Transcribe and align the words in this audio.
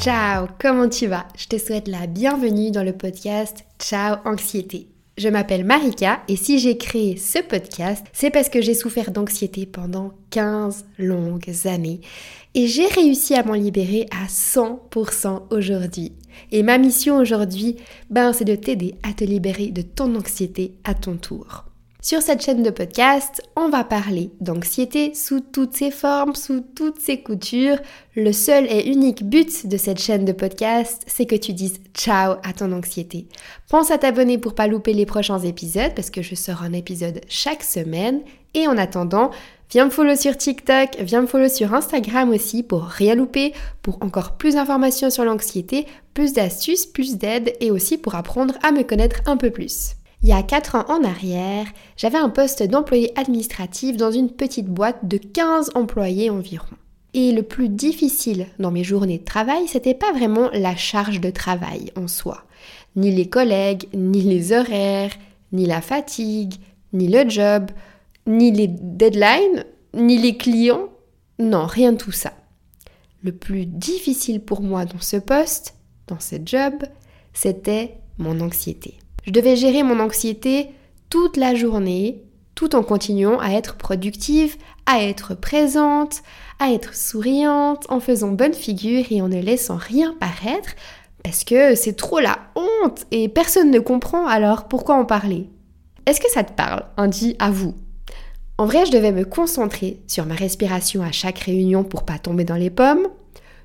Ciao, 0.00 0.46
comment 0.60 0.88
tu 0.88 1.08
vas? 1.08 1.26
Je 1.36 1.48
te 1.48 1.58
souhaite 1.58 1.88
la 1.88 2.06
bienvenue 2.06 2.70
dans 2.70 2.84
le 2.84 2.92
podcast 2.92 3.64
Ciao 3.80 4.18
Anxiété. 4.24 4.86
Je 5.16 5.28
m'appelle 5.28 5.64
Marika 5.64 6.20
et 6.28 6.36
si 6.36 6.60
j'ai 6.60 6.76
créé 6.76 7.16
ce 7.16 7.40
podcast, 7.40 8.06
c'est 8.12 8.30
parce 8.30 8.48
que 8.48 8.62
j'ai 8.62 8.74
souffert 8.74 9.10
d'anxiété 9.10 9.66
pendant 9.66 10.12
15 10.30 10.86
longues 10.98 11.52
années 11.64 12.00
et 12.54 12.68
j'ai 12.68 12.86
réussi 12.86 13.34
à 13.34 13.42
m'en 13.42 13.54
libérer 13.54 14.06
à 14.12 14.26
100% 14.28 15.48
aujourd'hui. 15.50 16.12
Et 16.52 16.62
ma 16.62 16.78
mission 16.78 17.16
aujourd'hui, 17.16 17.74
ben, 18.08 18.32
c'est 18.32 18.44
de 18.44 18.54
t'aider 18.54 18.94
à 19.02 19.12
te 19.12 19.24
libérer 19.24 19.72
de 19.72 19.82
ton 19.82 20.14
anxiété 20.14 20.74
à 20.84 20.94
ton 20.94 21.16
tour. 21.16 21.67
Sur 22.08 22.22
cette 22.22 22.40
chaîne 22.40 22.62
de 22.62 22.70
podcast, 22.70 23.42
on 23.54 23.68
va 23.68 23.84
parler 23.84 24.30
d'anxiété 24.40 25.12
sous 25.12 25.40
toutes 25.40 25.76
ses 25.76 25.90
formes, 25.90 26.34
sous 26.34 26.60
toutes 26.74 26.98
ses 26.98 27.22
coutures. 27.22 27.76
Le 28.16 28.32
seul 28.32 28.64
et 28.70 28.88
unique 28.88 29.24
but 29.24 29.66
de 29.66 29.76
cette 29.76 30.00
chaîne 30.00 30.24
de 30.24 30.32
podcast, 30.32 31.02
c'est 31.06 31.26
que 31.26 31.36
tu 31.36 31.52
dises 31.52 31.80
ciao 31.92 32.36
à 32.42 32.54
ton 32.56 32.72
anxiété. 32.72 33.26
Pense 33.68 33.90
à 33.90 33.98
t'abonner 33.98 34.38
pour 34.38 34.54
pas 34.54 34.68
louper 34.68 34.94
les 34.94 35.04
prochains 35.04 35.40
épisodes 35.40 35.92
parce 35.94 36.08
que 36.08 36.22
je 36.22 36.34
sors 36.34 36.62
un 36.62 36.72
épisode 36.72 37.20
chaque 37.28 37.62
semaine. 37.62 38.22
Et 38.54 38.66
en 38.66 38.78
attendant, 38.78 39.30
viens 39.70 39.84
me 39.84 39.90
follow 39.90 40.16
sur 40.16 40.34
TikTok, 40.34 40.96
viens 41.00 41.20
me 41.20 41.26
follow 41.26 41.50
sur 41.50 41.74
Instagram 41.74 42.30
aussi 42.30 42.62
pour 42.62 42.84
rien 42.84 43.16
louper, 43.16 43.52
pour 43.82 43.98
encore 44.00 44.38
plus 44.38 44.54
d'informations 44.54 45.10
sur 45.10 45.26
l'anxiété, 45.26 45.86
plus 46.14 46.32
d'astuces, 46.32 46.86
plus 46.86 47.18
d'aide 47.18 47.52
et 47.60 47.70
aussi 47.70 47.98
pour 47.98 48.14
apprendre 48.14 48.54
à 48.62 48.72
me 48.72 48.82
connaître 48.82 49.20
un 49.26 49.36
peu 49.36 49.50
plus. 49.50 49.98
Il 50.22 50.28
y 50.28 50.32
a 50.32 50.42
4 50.42 50.74
ans 50.74 50.84
en 50.88 51.04
arrière, 51.04 51.66
j'avais 51.96 52.18
un 52.18 52.28
poste 52.28 52.64
d'employé 52.64 53.16
administratif 53.16 53.96
dans 53.96 54.10
une 54.10 54.30
petite 54.30 54.66
boîte 54.66 55.06
de 55.06 55.16
15 55.16 55.70
employés 55.76 56.28
environ. 56.28 56.66
Et 57.14 57.30
le 57.30 57.44
plus 57.44 57.68
difficile 57.68 58.48
dans 58.58 58.72
mes 58.72 58.82
journées 58.82 59.18
de 59.18 59.24
travail, 59.24 59.68
c'était 59.68 59.94
pas 59.94 60.12
vraiment 60.12 60.50
la 60.52 60.74
charge 60.74 61.20
de 61.20 61.30
travail 61.30 61.92
en 61.94 62.08
soi, 62.08 62.44
ni 62.96 63.12
les 63.12 63.28
collègues, 63.28 63.88
ni 63.94 64.22
les 64.22 64.52
horaires, 64.52 65.12
ni 65.52 65.66
la 65.66 65.80
fatigue, 65.80 66.54
ni 66.92 67.06
le 67.06 67.28
job, 67.28 67.70
ni 68.26 68.50
les 68.50 68.66
deadlines, 68.66 69.64
ni 69.94 70.18
les 70.18 70.36
clients. 70.36 70.88
Non, 71.38 71.64
rien 71.66 71.92
de 71.92 71.98
tout 71.98 72.12
ça. 72.12 72.32
Le 73.22 73.30
plus 73.30 73.66
difficile 73.66 74.40
pour 74.40 74.62
moi 74.62 74.84
dans 74.84 75.00
ce 75.00 75.16
poste, 75.16 75.74
dans 76.08 76.20
ce 76.20 76.36
job, 76.44 76.74
c'était 77.32 77.98
mon 78.18 78.40
anxiété. 78.40 78.98
Je 79.28 79.32
devais 79.34 79.56
gérer 79.56 79.82
mon 79.82 80.00
anxiété 80.00 80.70
toute 81.10 81.36
la 81.36 81.54
journée, 81.54 82.22
tout 82.54 82.74
en 82.74 82.82
continuant 82.82 83.38
à 83.38 83.50
être 83.50 83.76
productive, 83.76 84.56
à 84.86 85.04
être 85.04 85.34
présente, 85.34 86.22
à 86.58 86.72
être 86.72 86.94
souriante, 86.94 87.84
en 87.90 88.00
faisant 88.00 88.30
bonne 88.30 88.54
figure 88.54 89.04
et 89.10 89.20
en 89.20 89.28
ne 89.28 89.38
laissant 89.38 89.76
rien 89.76 90.16
paraître, 90.18 90.70
parce 91.22 91.44
que 91.44 91.74
c'est 91.74 91.92
trop 91.92 92.20
la 92.20 92.38
honte 92.56 93.04
et 93.10 93.28
personne 93.28 93.70
ne 93.70 93.80
comprend, 93.80 94.26
alors 94.26 94.66
pourquoi 94.66 94.94
en 94.94 95.04
parler 95.04 95.46
Est-ce 96.06 96.22
que 96.22 96.30
ça 96.30 96.42
te 96.42 96.54
parle 96.54 96.86
Un 96.96 97.10
à 97.38 97.50
vous? 97.50 97.74
En 98.56 98.64
vrai, 98.64 98.86
je 98.86 98.92
devais 98.92 99.12
me 99.12 99.26
concentrer 99.26 100.00
sur 100.06 100.24
ma 100.24 100.36
respiration 100.36 101.02
à 101.02 101.12
chaque 101.12 101.40
réunion 101.40 101.84
pour 101.84 102.06
pas 102.06 102.18
tomber 102.18 102.44
dans 102.44 102.56
les 102.56 102.70
pommes. 102.70 103.06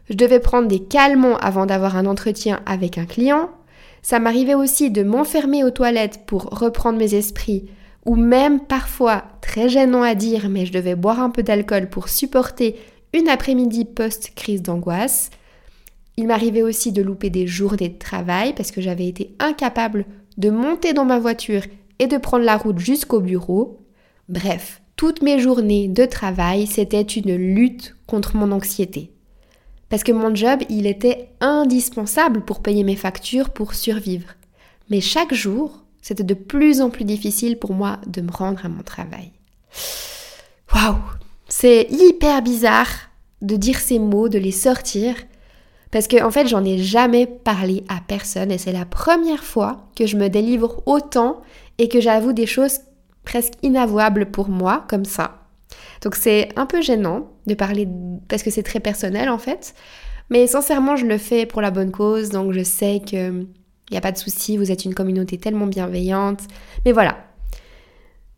Je 0.10 0.16
devais 0.16 0.42
prendre 0.42 0.68
des 0.68 0.84
calmants 0.84 1.38
avant 1.38 1.66
d'avoir 1.66 1.96
un 1.96 2.06
entretien 2.06 2.60
avec 2.66 2.98
un 2.98 3.06
client. 3.06 3.50
Ça 4.04 4.20
m'arrivait 4.20 4.54
aussi 4.54 4.92
de 4.92 5.02
m'enfermer 5.02 5.64
aux 5.64 5.72
toilettes 5.72 6.26
pour 6.26 6.44
reprendre 6.44 7.00
mes 7.00 7.16
esprits, 7.16 7.70
ou 8.06 8.16
même 8.16 8.60
parfois, 8.60 9.24
très 9.42 9.70
gênant 9.70 10.04
à 10.04 10.14
dire, 10.14 10.50
mais 10.50 10.66
je 10.66 10.74
devais 10.74 10.96
boire 10.96 11.22
un 11.22 11.30
peu 11.30 11.42
d'alcool 11.42 11.90
pour 11.90 12.10
supporter 12.10 12.76
une 13.14 13.30
après-midi 13.30 13.86
post-crise 13.86 14.62
d'angoisse. 14.62 15.30
Il 16.18 16.28
m'arrivait 16.28 16.64
aussi 16.64 16.92
de 16.92 17.02
louper 17.02 17.30
des 17.30 17.48
journées 17.48 17.90
de 17.90 17.98
travail 17.98 18.54
parce 18.54 18.72
que 18.72 18.82
j'avais 18.82 19.08
été 19.08 19.36
incapable 19.40 20.06
de 20.38 20.50
monter 20.50 20.92
dans 20.92 21.06
ma 21.06 21.18
voiture 21.18 21.64
et 22.00 22.08
de 22.08 22.18
prendre 22.18 22.44
la 22.44 22.58
route 22.58 22.80
jusqu'au 22.80 23.22
bureau. 23.22 23.80
Bref, 24.28 24.82
toutes 24.98 25.22
mes 25.22 25.40
journées 25.40 25.88
de 25.88 26.06
travail, 26.06 26.68
c'était 26.68 27.02
une 27.02 27.36
lutte 27.36 27.96
contre 28.06 28.36
mon 28.36 28.52
anxiété. 28.52 29.13
Parce 29.94 30.04
que 30.04 30.12
mon 30.12 30.34
job, 30.34 30.62
il 30.70 30.88
était 30.88 31.30
indispensable 31.40 32.42
pour 32.42 32.64
payer 32.64 32.84
mes 32.84 32.96
factures, 32.96 33.52
pour 33.52 33.76
survivre. 33.76 34.26
Mais 34.90 35.02
chaque 35.02 35.36
jour, 35.36 35.84
c'était 36.02 36.24
de 36.24 36.34
plus 36.34 36.82
en 36.82 36.90
plus 36.90 37.06
difficile 37.06 37.60
pour 37.60 37.74
moi 37.74 38.00
de 38.08 38.22
me 38.22 38.32
rendre 38.32 38.66
à 38.66 38.70
mon 38.70 38.82
travail. 38.82 39.32
Waouh 40.74 40.96
C'est 41.48 41.86
hyper 41.92 42.42
bizarre 42.42 42.90
de 43.44 43.56
dire 43.56 43.78
ces 43.78 44.00
mots, 44.00 44.30
de 44.30 44.40
les 44.40 44.52
sortir, 44.52 45.14
parce 45.92 46.08
que 46.08 46.24
en 46.24 46.32
fait, 46.32 46.48
j'en 46.48 46.66
ai 46.66 46.80
jamais 46.80 47.28
parlé 47.28 47.84
à 47.88 48.02
personne 48.02 48.52
et 48.52 48.58
c'est 48.58 48.72
la 48.72 48.86
première 48.86 49.44
fois 49.44 49.92
que 49.96 50.08
je 50.08 50.18
me 50.18 50.28
délivre 50.28 50.82
autant 50.88 51.44
et 51.78 51.88
que 51.88 52.02
j'avoue 52.02 52.34
des 52.34 52.48
choses 52.48 52.80
presque 53.26 53.54
inavouables 53.62 54.32
pour 54.32 54.50
moi 54.50 54.86
comme 54.90 55.06
ça. 55.06 55.44
Donc 56.02 56.16
c'est 56.16 56.50
un 56.56 56.66
peu 56.66 56.82
gênant 56.82 57.28
de 57.48 57.54
parler 57.54 57.88
parce 58.28 58.44
que 58.44 58.50
c'est 58.50 58.64
très 58.64 58.80
personnel 58.80 59.30
en 59.30 59.38
fait. 59.38 59.74
Mais 60.30 60.48
sincèrement, 60.48 60.96
je 60.96 61.06
le 61.06 61.18
fais 61.18 61.46
pour 61.46 61.62
la 61.62 61.72
bonne 61.72 61.92
cause, 61.92 62.30
donc 62.30 62.54
je 62.54 62.64
sais 62.64 63.02
que 63.06 63.46
il 63.90 63.94
n'y 63.94 63.98
a 63.98 64.02
pas 64.02 64.12
de 64.12 64.18
souci, 64.18 64.58
vous 64.58 64.72
êtes 64.72 64.86
une 64.86 64.96
communauté 64.96 65.38
tellement 65.38 65.68
bienveillante. 65.68 66.40
Mais 66.86 66.92
voilà. 66.92 67.18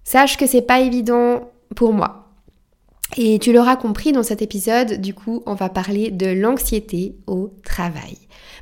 Sache 0.03 0.38
que 0.38 0.47
c'est 0.47 0.61
pas 0.61 0.81
évident 0.81 1.51
pour 1.75 1.93
moi. 1.93 2.25
Et 3.17 3.39
tu 3.39 3.53
l'auras 3.53 3.75
compris 3.75 4.11
dans 4.11 4.23
cet 4.23 4.41
épisode, 4.41 4.99
du 4.99 5.13
coup, 5.13 5.43
on 5.45 5.53
va 5.53 5.69
parler 5.69 6.11
de 6.11 6.27
l'anxiété 6.27 7.16
au 7.27 7.53
travail. 7.63 8.17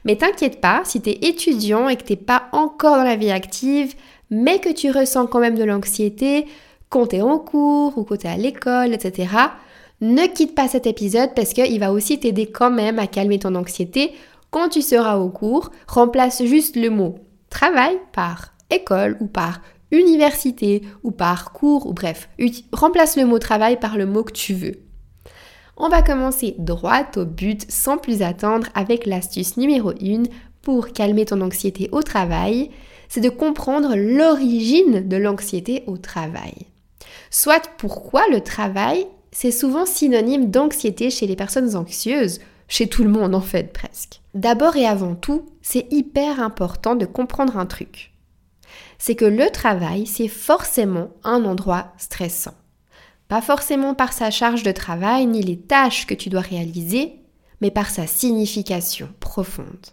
Mais 0.06 0.18
t'inquiète 0.18 0.60
pas, 0.62 0.82
si 0.84 1.02
tu 1.02 1.10
es 1.10 1.20
étudiant 1.22 1.88
et 1.90 1.96
que 1.96 2.04
t'es 2.04 2.18
pas 2.18 2.50
encore 2.52 2.98
dans 2.98 3.04
la 3.04 3.16
vie 3.16 3.32
active, 3.32 3.96
mais 4.30 4.60
que 4.60 4.70
tu 4.70 4.92
ressens 4.92 5.28
quand 5.28 5.40
même 5.40 5.58
de 5.58 5.64
l'anxiété, 5.64 6.46
quand 6.90 7.08
tu 7.08 7.16
es 7.16 7.22
en 7.22 7.40
cours 7.40 7.98
ou 7.98 8.04
quand 8.04 8.18
tu 8.18 8.28
es 8.28 8.30
à 8.30 8.38
l'école, 8.38 8.94
etc., 8.94 9.30
ne 10.04 10.28
quitte 10.28 10.54
pas 10.54 10.68
cet 10.68 10.86
épisode 10.86 11.34
parce 11.36 11.54
qu'il 11.54 11.80
va 11.80 11.92
aussi 11.92 12.20
t'aider 12.20 12.48
quand 12.48 12.72
même 12.72 13.00
à 13.00 13.08
calmer 13.08 13.40
ton 13.40 13.56
anxiété 13.56 14.14
quand 14.52 14.70
tu 14.70 14.82
seras 14.82 15.18
au 15.18 15.30
cours. 15.30 15.72
Remplace 15.88 16.44
juste 16.44 16.76
le 16.76 16.90
mot 16.90 17.16
travail 17.50 17.98
par 18.12 18.54
école 18.70 19.18
ou 19.20 19.28
par 19.28 19.62
université 19.92 20.82
ou 21.04 21.12
par 21.12 21.54
cours 21.54 21.88
ou 21.88 21.94
bref, 21.94 22.30
remplace 22.72 23.16
le 23.16 23.26
mot 23.26 23.40
travail 23.40 23.80
par 23.80 23.98
le 23.98 24.06
mot 24.06 24.24
que 24.24 24.34
tu 24.34 24.54
veux. 24.54 24.82
On 25.78 25.90
va 25.90 26.02
commencer 26.02 26.56
droit 26.60 27.06
au 27.16 27.26
but 27.26 27.66
sans 27.70 27.98
plus 27.98 28.22
attendre 28.22 28.68
avec 28.76 29.06
l'astuce 29.06 29.58
numéro 29.58 29.92
1 29.92 30.24
pour 30.62 30.90
calmer 30.90 31.26
ton 31.26 31.42
anxiété 31.42 31.90
au 31.92 32.02
travail, 32.04 32.70
c'est 33.10 33.22
de 33.22 33.30
comprendre 33.30 33.96
l'origine 33.96 35.08
de 35.08 35.18
l'anxiété 35.18 35.84
au 35.88 35.98
travail 35.98 36.68
soit 37.34 37.68
pourquoi 37.78 38.24
le 38.32 38.42
travail, 38.42 39.08
c'est 39.34 39.52
souvent 39.52 39.86
synonyme 39.86 40.50
d'anxiété 40.50 41.10
chez 41.10 41.28
les 41.28 41.36
personnes 41.36 41.76
anxieuses, 41.76 42.40
chez 42.68 42.88
tout 42.88 43.04
le 43.04 43.10
monde 43.10 43.36
en 43.36 43.42
fait 43.42 43.74
presque. 43.74 44.22
D'abord 44.34 44.78
et 44.78 44.86
avant 44.86 45.16
tout, 45.16 45.46
c'est 45.62 45.92
hyper 45.92 46.40
important 46.40 46.96
de 46.96 47.06
comprendre 47.06 47.58
un 47.58 47.66
truc. 47.66 48.14
C'est 48.98 49.16
que 49.16 49.26
le 49.26 49.50
travail, 49.50 50.06
c'est 50.06 50.28
forcément 50.28 51.10
un 51.24 51.44
endroit 51.46 51.94
stressant. 51.98 52.54
Pas 53.28 53.42
forcément 53.42 53.96
par 53.96 54.14
sa 54.14 54.32
charge 54.32 54.64
de 54.64 54.72
travail 54.72 55.26
ni 55.26 55.42
les 55.42 55.60
tâches 55.60 56.06
que 56.06 56.14
tu 56.14 56.30
dois 56.30 56.42
réaliser, 56.42 57.16
mais 57.60 57.72
par 57.72 57.90
sa 57.90 58.08
signification 58.08 59.10
profonde. 59.20 59.88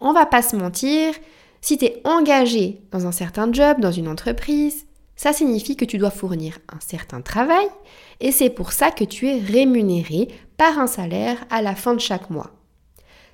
On 0.00 0.12
va 0.12 0.26
pas 0.26 0.42
se 0.42 0.56
mentir, 0.56 1.14
si 1.60 1.78
tu 1.78 1.86
es 1.86 2.00
engagé 2.04 2.82
dans 2.90 3.06
un 3.06 3.12
certain 3.12 3.52
job, 3.52 3.80
dans 3.80 3.92
une 3.92 4.08
entreprise, 4.08 4.86
ça 5.22 5.32
signifie 5.32 5.76
que 5.76 5.84
tu 5.84 5.98
dois 5.98 6.10
fournir 6.10 6.58
un 6.68 6.80
certain 6.80 7.20
travail 7.20 7.68
et 8.18 8.32
c'est 8.32 8.50
pour 8.50 8.72
ça 8.72 8.90
que 8.90 9.04
tu 9.04 9.28
es 9.28 9.38
rémunéré 9.38 10.26
par 10.56 10.80
un 10.80 10.88
salaire 10.88 11.46
à 11.48 11.62
la 11.62 11.76
fin 11.76 11.94
de 11.94 12.00
chaque 12.00 12.28
mois. 12.28 12.50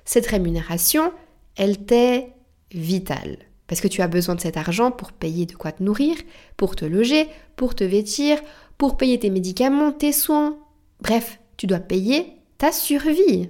Cette 0.05 0.27
rémunération, 0.27 1.11
elle 1.55 1.83
t'est 1.83 2.35
vitale 2.71 3.39
parce 3.65 3.81
que 3.81 3.87
tu 3.87 4.03
as 4.03 4.07
besoin 4.07 4.35
de 4.35 4.39
cet 4.39 4.55
argent 4.55 4.91
pour 4.91 5.13
payer 5.13 5.47
de 5.47 5.55
quoi 5.55 5.71
te 5.71 5.81
nourrir, 5.81 6.15
pour 6.57 6.75
te 6.75 6.85
loger, 6.85 7.27
pour 7.55 7.73
te 7.73 7.83
vêtir, 7.83 8.39
pour 8.77 8.95
payer 8.95 9.17
tes 9.17 9.31
médicaments, 9.31 9.91
tes 9.91 10.11
soins. 10.11 10.59
Bref, 11.01 11.39
tu 11.57 11.65
dois 11.65 11.79
payer 11.79 12.35
ta 12.59 12.71
survie. 12.71 13.49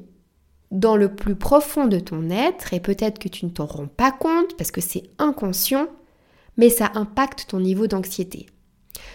Dans 0.71 0.95
le 0.95 1.13
plus 1.13 1.36
profond 1.36 1.88
de 1.88 2.00
ton 2.00 2.30
être, 2.30 2.74
et 2.74 2.80
peut-être 2.80 3.19
que 3.19 3.27
tu 3.27 3.45
ne 3.45 3.51
t'en 3.51 3.65
rends 3.65 3.88
pas 3.88 4.13
compte 4.13 4.56
parce 4.56 4.71
que 4.71 4.80
c'est 4.80 5.03
inconscient, 5.18 5.89
mais 6.59 6.69
ça 6.69 6.91
impacte 6.94 7.47
ton 7.47 7.61
niveau 7.61 7.88
d'anxiété. 7.88 8.47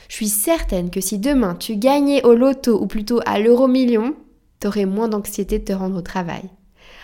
Je 0.09 0.15
suis 0.15 0.29
certaine 0.29 0.91
que 0.91 1.03
si 1.03 1.19
demain 1.19 1.55
tu 1.55 1.77
gagnais 1.77 2.25
au 2.25 2.35
loto 2.35 2.81
ou 2.81 2.87
plutôt 2.87 3.21
à 3.27 3.39
l'euro 3.39 3.69
million, 3.69 4.17
aurais 4.65 4.87
moins 4.87 5.09
d'anxiété 5.09 5.59
de 5.59 5.65
te 5.65 5.75
rendre 5.75 5.99
au 5.99 6.01
travail. 6.01 6.43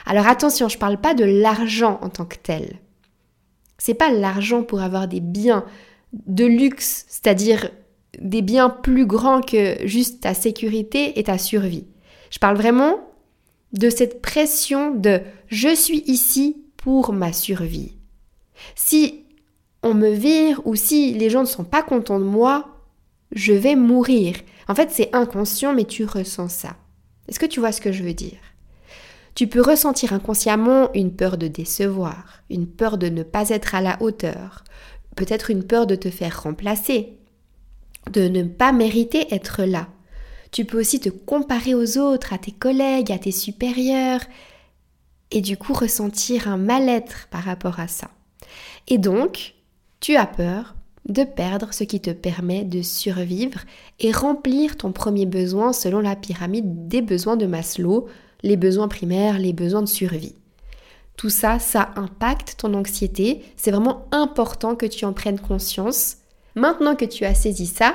Alors 0.07 0.27
attention, 0.27 0.71
je 0.71 0.79
parle 0.79 0.99
pas 0.99 1.13
de 1.13 1.25
l'argent 1.25 1.99
en 2.01 2.09
tant 2.09 2.25
que 2.25 2.39
tel. 2.43 2.79
C'est 3.77 3.93
pas 3.93 4.11
l'argent 4.11 4.63
pour 4.63 4.81
avoir 4.81 5.09
des 5.09 5.21
biens 5.21 5.67
de 6.13 6.47
luxe, 6.47 7.05
c'est-à-dire 7.09 7.71
des 8.19 8.41
biens 8.41 8.71
plus 8.71 9.05
grands 9.05 9.43
que 9.43 9.87
juste 9.87 10.23
ta 10.23 10.33
sécurité 10.33 11.19
et 11.19 11.25
ta 11.25 11.37
survie. 11.37 11.87
Je 12.31 12.39
parle 12.39 12.57
vraiment 12.57 12.99
de 13.75 13.91
cette 13.91 14.23
pression 14.23 14.95
de 14.95 15.21
je 15.49 15.75
suis 15.75 16.03
ici 16.07 16.65
pour 16.79 17.13
ma 17.13 17.35
survie. 17.35 17.93
Si 18.75 19.27
on 19.83 19.95
me 19.95 20.11
vire 20.11 20.61
ou 20.65 20.75
si 20.75 21.15
les 21.15 21.31
gens 21.31 21.41
ne 21.41 21.47
sont 21.47 21.65
pas 21.65 21.83
contents 21.83 22.19
de 22.19 22.25
moi, 22.25 22.77
je 23.33 23.53
vais 23.53 23.77
mourir. 23.77 24.37
En 24.69 24.75
fait, 24.75 24.91
c'est 24.91 25.15
inconscient, 25.15 25.75
mais 25.75 25.85
tu 25.85 26.05
ressens 26.05 26.49
ça. 26.49 26.77
Est-ce 27.29 27.39
que 27.39 27.47
tu 27.47 27.61
vois 27.61 27.73
ce 27.73 27.81
que 27.81 27.93
je 27.93 28.03
veux 28.03 28.15
dire? 28.15 28.39
Tu 29.35 29.47
peux 29.47 29.63
ressentir 29.63 30.13
inconsciemment 30.13 30.93
une 30.95 31.15
peur 31.15 31.39
de 31.39 31.49
décevoir, 31.49 32.43
une 32.51 32.67
peur 32.67 32.99
de 32.99 33.09
ne 33.09 33.23
pas 33.23 33.49
être 33.51 33.75
à 33.75 33.81
la 33.81 33.97
hauteur, 34.03 34.65
peut-être 35.17 35.51
une 35.51 35.65
peur 35.65 35.87
de 35.87 35.95
te 35.95 36.11
faire 36.11 36.43
remplacer, 36.43 37.19
de 38.11 38.29
ne 38.29 38.43
pas 38.43 38.73
mériter 38.73 39.33
être 39.33 39.63
là. 39.63 39.89
Tu 40.51 40.65
peux 40.65 40.81
aussi 40.81 40.99
te 40.99 41.09
comparer 41.09 41.75
aux 41.75 41.97
autres, 41.97 42.33
à 42.33 42.39
tes 42.39 42.51
collègues, 42.51 43.13
à 43.13 43.19
tes 43.19 43.31
supérieurs, 43.31 44.23
et 45.31 45.41
du 45.41 45.57
coup 45.57 45.73
ressentir 45.73 46.49
un 46.49 46.57
mal-être 46.57 47.29
par 47.31 47.45
rapport 47.45 47.79
à 47.79 47.87
ça. 47.87 48.11
Et 48.89 48.99
donc, 48.99 49.55
tu 50.01 50.17
as 50.17 50.27
peur 50.27 50.75
de 51.09 51.25
perdre 51.25 51.73
ce 51.73 51.85
qui 51.85 52.01
te 52.01 52.11
permet 52.11 52.65
de 52.65 52.83
survivre 52.83 53.61
et 53.99 54.13
remplir 54.13 54.77
ton 54.77 54.93
premier 54.93 55.27
besoin 55.27 55.73
selon 55.73 56.01
la 56.01 56.17
pyramide 56.17 56.89
des 56.89 57.03
besoins 57.03 57.37
de 57.37 57.47
Maslow, 57.47 58.07
les 58.43 58.57
besoins 58.57 58.89
primaires, 58.89 59.39
les 59.39 59.53
besoins 59.53 59.83
de 59.83 59.89
survie. 59.89 60.35
Tout 61.17 61.31
ça, 61.31 61.59
ça 61.59 61.91
impacte 61.97 62.57
ton 62.59 62.73
anxiété. 62.73 63.43
C'est 63.57 63.71
vraiment 63.71 64.07
important 64.11 64.75
que 64.75 64.87
tu 64.87 65.05
en 65.05 65.13
prennes 65.13 65.41
conscience. 65.41 66.17
Maintenant 66.55 66.97
que 66.97 67.05
tu 67.05 67.25
as 67.25 67.35
saisi 67.35 67.67
ça, 67.67 67.95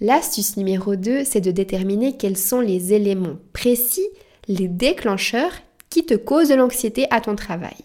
l'astuce 0.00 0.56
numéro 0.56 0.96
2, 0.96 1.24
c'est 1.24 1.42
de 1.42 1.50
déterminer 1.50 2.16
quels 2.16 2.38
sont 2.38 2.60
les 2.60 2.94
éléments 2.94 3.36
précis, 3.52 4.08
les 4.48 4.68
déclencheurs 4.68 5.52
qui 5.90 6.06
te 6.06 6.14
causent 6.14 6.52
l'anxiété 6.52 7.06
à 7.10 7.20
ton 7.20 7.36
travail. 7.36 7.76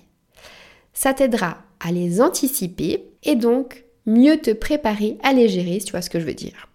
Ça 0.93 1.13
t'aidera 1.13 1.57
à 1.79 1.91
les 1.91 2.21
anticiper 2.21 3.08
et 3.23 3.35
donc 3.35 3.85
mieux 4.05 4.37
te 4.37 4.51
préparer 4.51 5.17
à 5.23 5.33
les 5.33 5.49
gérer, 5.49 5.79
si 5.79 5.87
tu 5.87 5.91
vois 5.91 6.01
ce 6.01 6.09
que 6.09 6.19
je 6.19 6.25
veux 6.25 6.33
dire. 6.33 6.67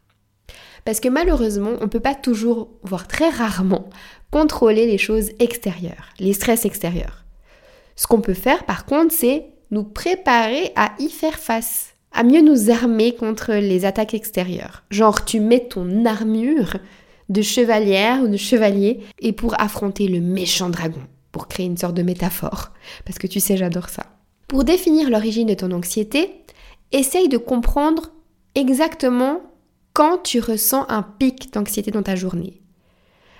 Parce 0.85 1.01
que 1.01 1.09
malheureusement, 1.09 1.73
on 1.81 1.85
ne 1.85 1.89
peut 1.89 2.01
pas 2.01 2.15
toujours, 2.15 2.69
voire 2.83 3.09
très 3.09 3.31
rarement, 3.31 3.89
contrôler 4.31 4.87
les 4.87 4.99
choses 4.99 5.31
extérieures, 5.39 6.11
les 6.19 6.33
stress 6.33 6.65
extérieurs. 6.65 7.25
Ce 7.97 8.07
qu'on 8.07 8.21
peut 8.21 8.35
faire 8.35 8.65
par 8.65 8.85
contre, 8.85 9.15
c'est 9.15 9.47
nous 9.71 9.85
préparer 9.85 10.73
à 10.77 10.93
y 10.99 11.09
faire 11.09 11.39
face, 11.39 11.95
à 12.13 12.23
mieux 12.23 12.43
nous 12.43 12.71
armer 12.71 13.15
contre 13.15 13.55
les 13.55 13.85
attaques 13.85 14.15
extérieures. 14.15 14.85
Genre, 14.91 15.25
tu 15.25 15.41
mets 15.41 15.67
ton 15.67 16.05
armure 16.05 16.77
de 17.29 17.43
chevalière 17.43 18.21
ou 18.23 18.29
de 18.29 18.37
chevalier 18.37 19.01
et 19.19 19.33
pour 19.33 19.61
affronter 19.61 20.09
le 20.09 20.21
méchant 20.21 20.69
dragon, 20.69 21.01
pour 21.33 21.49
créer 21.49 21.67
une 21.67 21.79
sorte 21.79 21.95
de 21.95 22.03
métaphore. 22.03 22.73
Parce 23.05 23.19
que 23.19 23.27
tu 23.27 23.41
sais, 23.41 23.57
j'adore 23.57 23.89
ça. 23.89 24.05
Pour 24.49 24.65
définir 24.65 25.11
l'origine 25.11 25.49
de 25.49 25.55
ton 25.55 25.73
anxiété, 25.73 26.45
essaye 26.93 27.29
de 27.29 27.39
comprendre 27.39 28.11
exactement 28.55 29.41
quand 29.93 30.19
tu 30.19 30.41
ressens 30.41 30.87
un 30.89 31.03
pic 31.03 31.53
d'anxiété 31.53 31.91
dans 31.91 32.03
ta 32.03 32.17
journée. 32.17 32.61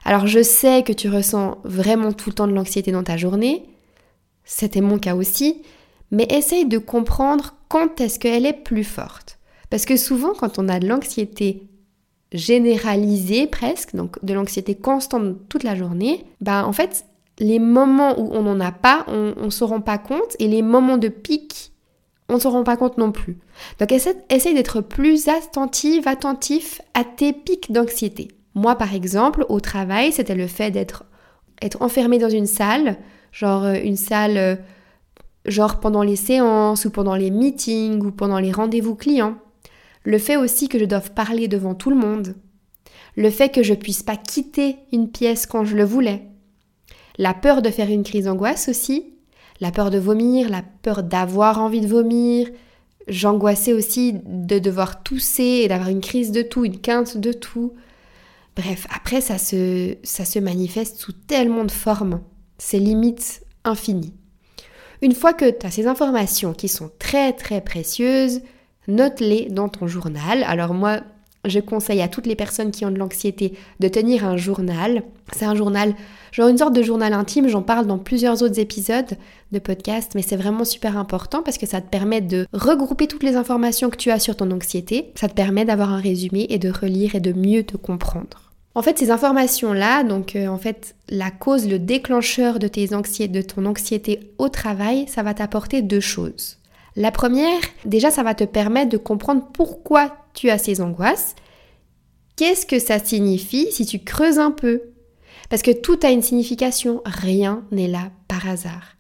Alors 0.05 0.27
je 0.27 0.43
sais 0.43 0.83
que 0.83 0.93
tu 0.93 1.09
ressens 1.09 1.59
vraiment 1.65 2.13
tout 2.13 2.31
le 2.31 2.35
temps 2.35 2.47
de 2.47 2.53
l'anxiété 2.53 2.93
dans 2.93 3.03
ta 3.03 3.17
journée, 3.17 3.65
c'était 4.45 4.83
mon 4.83 4.99
cas 4.99 5.15
aussi, 5.15 5.63
mais 6.11 6.27
essaye 6.31 6.67
de 6.67 6.79
comprendre 6.79 7.55
quand 7.69 8.01
est-ce 8.01 8.19
qu'elle 8.19 8.47
est 8.47 8.53
plus 8.53 8.85
forte. 8.85 9.39
Parce 9.71 9.87
que 9.87 9.97
souvent 9.97 10.35
quand 10.35 10.59
on 10.59 10.69
a 10.69 10.79
de 10.79 10.87
l'anxiété 10.87 11.63
généralisée 12.33 13.47
presque, 13.47 13.95
donc 13.95 14.23
de 14.25 14.35
l'anxiété 14.35 14.75
constante 14.75 15.37
toute 15.49 15.63
la 15.63 15.75
journée, 15.75 16.25
bah 16.41 16.67
en 16.67 16.73
fait 16.73 17.07
les 17.39 17.59
moments 17.59 18.19
où 18.19 18.31
on 18.33 18.43
n'en 18.43 18.61
a 18.61 18.73
pas, 18.73 19.05
on 19.09 19.35
ne 19.45 19.51
se 19.51 19.65
rend 19.65 19.81
pas 19.81 19.99
compte, 19.99 20.37
et 20.39 20.49
les 20.49 20.63
moments 20.63 20.99
de 20.99 21.09
pic 21.09 21.73
on 22.29 22.35
ne 22.35 22.39
se 22.39 22.49
rend 22.49 22.65
pas 22.65 22.77
compte 22.77 22.99
non 22.99 23.13
plus. 23.13 23.39
Donc 23.79 23.93
essaye, 23.93 24.55
d'être 24.55 24.81
plus 24.81 25.29
attentive, 25.29 26.09
attentif 26.09 26.81
à 26.95 27.05
tes 27.05 27.33
pics 27.33 27.71
d'anxiété. 27.71 28.29
Moi 28.55 28.77
par 28.77 28.95
exemple, 28.95 29.45
au 29.49 29.61
travail, 29.61 30.13
c'était 30.13 30.35
le 30.35 30.47
fait 30.47 30.71
d'être 30.71 31.05
être 31.63 31.83
enfermé 31.83 32.19
dans 32.19 32.29
une 32.29 32.47
salle, 32.47 32.97
genre 33.31 33.65
euh, 33.65 33.75
une 33.75 33.97
salle 33.97 34.37
euh, 34.37 34.57
genre 35.45 35.79
pendant 35.81 36.03
les 36.03 36.17
séances 36.17 36.85
ou 36.85 36.91
pendant 36.91 37.15
les 37.15 37.31
meetings 37.31 38.03
ou 38.03 38.11
pendant 38.11 38.39
les 38.39 38.53
rendez-vous 38.53 38.97
clients. 38.97 39.37
Le 40.03 40.19
fait 40.19 40.37
aussi 40.37 40.69
que 40.69 40.79
je 40.79 40.85
doive 40.85 41.13
parler 41.13 41.49
devant 41.49 41.75
tout 41.75 41.91
le 41.91 41.97
monde. 41.97 42.35
Le 43.17 43.31
fait 43.31 43.51
que 43.51 43.63
je 43.63 43.75
puisse 43.75 44.03
pas 44.03 44.17
quitter 44.17 44.77
une 44.93 45.11
pièce 45.11 45.47
quand 45.47 45.65
je 45.65 45.77
le 45.77 45.85
voulais. 45.85 46.23
La 47.19 47.35
peur 47.35 47.63
de 47.63 47.71
faire 47.71 47.91
une 47.91 48.03
crise 48.03 48.25
d'angoisse 48.25 48.69
aussi, 48.69 49.15
la 49.61 49.71
peur 49.71 49.91
de 49.91 49.99
vomir, 49.99 50.49
la 50.49 50.63
peur 50.83 51.03
d'avoir 51.03 51.61
envie 51.61 51.81
de 51.81 51.87
vomir. 51.87 52.49
J'angoissais 53.07 53.73
aussi 53.73 54.15
de 54.25 54.59
devoir 54.59 55.03
tousser 55.03 55.63
et 55.63 55.69
d'avoir 55.69 55.91
une 55.91 56.01
crise 56.01 56.33
de 56.33 56.43
tout, 56.43 56.65
une 56.65 56.81
quinte 56.81 57.17
de 57.17 57.33
tout. 57.33 57.75
Bref, 58.57 58.87
après, 58.95 59.21
ça 59.21 59.39
se, 59.39 59.97
ça 60.03 60.25
se 60.25 60.39
manifeste 60.39 60.99
sous 60.99 61.13
tellement 61.13 61.65
de 61.65 61.71
formes. 61.71 62.21
C'est 62.59 62.79
limite 62.79 63.43
infini. 63.65 64.15
Une 65.03 65.15
fois 65.15 65.35
que 65.35 65.51
tu 65.51 65.67
as 65.67 65.71
ces 65.71 65.87
informations 65.87 66.53
qui 66.55 66.69
sont 66.69 66.91
très 66.99 67.33
très 67.33 67.61
précieuses, 67.61 68.41
note-les 68.89 69.49
dans 69.51 69.69
ton 69.69 69.87
journal. 69.87 70.43
Alors 70.45 70.73
moi, 70.73 71.01
je 71.45 71.61
conseille 71.61 72.03
à 72.03 72.09
toutes 72.09 72.27
les 72.27 72.35
personnes 72.37 72.71
qui 72.71 72.85
ont 72.85 72.91
de 72.91 72.99
l'anxiété 72.99 73.55
de 73.81 73.89
tenir 73.89 74.25
un 74.27 74.37
journal. 74.37 75.03
C'est 75.33 75.45
un 75.45 75.55
journal, 75.55 75.95
genre 76.33 76.49
une 76.49 76.59
sorte 76.59 76.75
de 76.75 76.83
journal 76.83 77.13
intime, 77.13 77.49
j'en 77.49 77.63
parle 77.63 77.87
dans 77.87 77.99
plusieurs 77.99 78.43
autres 78.43 78.59
épisodes 78.59 79.17
de 79.53 79.59
podcast, 79.59 80.13
mais 80.15 80.23
c'est 80.23 80.37
vraiment 80.37 80.65
super 80.65 80.99
important 80.99 81.43
parce 81.43 81.59
que 81.59 81.67
ça 81.67 81.81
te 81.81 81.89
permet 81.89 82.21
de 82.21 82.47
regrouper 82.53 83.07
toutes 83.07 83.23
les 83.23 83.37
informations 83.37 83.91
que 83.91 83.97
tu 83.97 84.11
as 84.11 84.19
sur 84.19 84.37
ton 84.37 84.51
anxiété, 84.51 85.13
ça 85.15 85.29
te 85.29 85.35
permet 85.35 85.65
d'avoir 85.65 85.93
un 85.93 86.01
résumé 86.01 86.47
et 86.51 86.59
de 86.59 86.71
relire 86.71 87.15
et 87.15 87.21
de 87.21 87.33
mieux 87.33 87.63
te 87.63 87.77
comprendre. 87.77 88.45
En 88.77 88.83
fait, 88.83 88.99
ces 88.99 89.13
informations-là, 89.13 90.03
donc 90.03 90.35
euh, 90.35 90.49
en 90.49 90.59
fait, 90.59 90.97
la 91.09 91.31
cause, 91.31 91.69
le 91.69 91.79
déclencheur 91.79 92.59
de, 92.59 92.67
tes 92.67 92.93
anxiétés, 92.93 93.29
de 93.29 93.43
ton 93.43 93.67
anxiété 93.67 94.33
au 94.39 94.49
travail, 94.49 95.07
ça 95.07 95.23
va 95.23 95.33
t'apporter 95.33 95.81
deux 95.81 96.01
choses. 96.01 96.59
La 96.97 97.11
première, 97.11 97.61
déjà, 97.85 98.11
ça 98.11 98.23
va 98.23 98.35
te 98.35 98.45
permettre 98.45 98.91
de 98.91 98.97
comprendre 98.97 99.49
pourquoi 99.53 100.17
tu 100.33 100.51
as 100.51 100.59
ces 100.59 100.81
angoisses. 100.81 101.35
Qu'est-ce 102.37 102.67
que 102.67 102.79
ça 102.79 102.99
signifie 102.99 103.71
si 103.73 103.85
tu 103.85 103.99
creuses 103.99 104.39
un 104.39 104.51
peu? 104.51 104.83
Parce 105.51 105.63
que 105.63 105.73
tout 105.73 105.99
a 106.03 106.11
une 106.11 106.23
signification, 106.23 107.03
rien 107.05 107.65
n'est 107.71 107.89
là 107.89 108.11
par 108.29 108.49
hasard. 108.49 108.97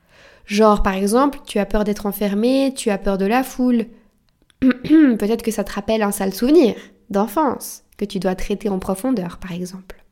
Genre, 0.46 0.82
par 0.82 0.94
exemple, 0.94 1.38
tu 1.46 1.58
as 1.58 1.66
peur 1.66 1.84
d'être 1.84 2.06
enfermé, 2.06 2.72
tu 2.76 2.90
as 2.90 2.98
peur 2.98 3.16
de 3.16 3.26
la 3.26 3.42
foule. 3.42 3.86
Peut-être 4.60 5.42
que 5.42 5.50
ça 5.50 5.64
te 5.64 5.72
rappelle 5.72 6.02
un 6.02 6.12
sale 6.12 6.34
souvenir 6.34 6.74
d'enfance 7.10 7.84
que 7.96 8.04
tu 8.04 8.18
dois 8.18 8.34
traiter 8.34 8.68
en 8.68 8.78
profondeur, 8.78 9.38
par 9.38 9.52
exemple. 9.52 10.04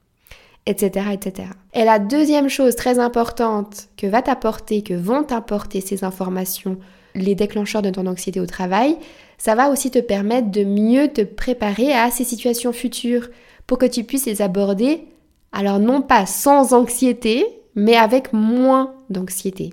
Etc, 0.67 1.07
etc. 1.13 1.49
Et 1.75 1.85
la 1.85 1.99
deuxième 1.99 2.49
chose 2.49 2.77
très 2.77 3.01
importante 3.01 3.89
que 3.97 4.07
va 4.07 4.23
t'apporter, 4.23 4.83
que 4.83 4.95
vont 4.95 5.25
t'apporter 5.25 5.81
ces 5.81 6.05
informations 6.05 6.79
les 7.15 7.35
déclencheurs 7.35 7.83
de 7.83 7.91
ton 7.91 8.07
anxiété 8.07 8.41
au 8.41 8.47
travail, 8.47 8.97
ça 9.39 9.55
va 9.55 9.71
aussi 9.71 9.91
te 9.91 9.99
permettre 9.99 10.51
de 10.51 10.65
mieux 10.65 11.09
te 11.09 11.23
préparer 11.23 11.93
à 11.93 12.11
ces 12.11 12.25
situations 12.25 12.73
futures 12.73 13.29
pour 13.67 13.79
que 13.79 13.87
tu 13.87 14.05
puisses 14.05 14.27
les 14.27 14.43
aborder, 14.43 15.05
alors 15.53 15.79
non 15.79 16.03
pas 16.03 16.27
sans 16.27 16.73
anxiété, 16.73 17.47
mais 17.75 17.97
avec 17.97 18.33
moins 18.33 18.95
d'anxiété. 19.11 19.73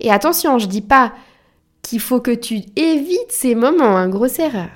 Et 0.00 0.10
attention, 0.10 0.58
je 0.58 0.66
dis 0.66 0.80
pas 0.80 1.12
qu'il 1.82 2.00
faut 2.00 2.20
que 2.20 2.30
tu 2.30 2.60
évites 2.76 3.30
ces 3.30 3.54
moments, 3.54 3.96
une 3.96 4.10
grosse 4.10 4.38
erreur, 4.38 4.70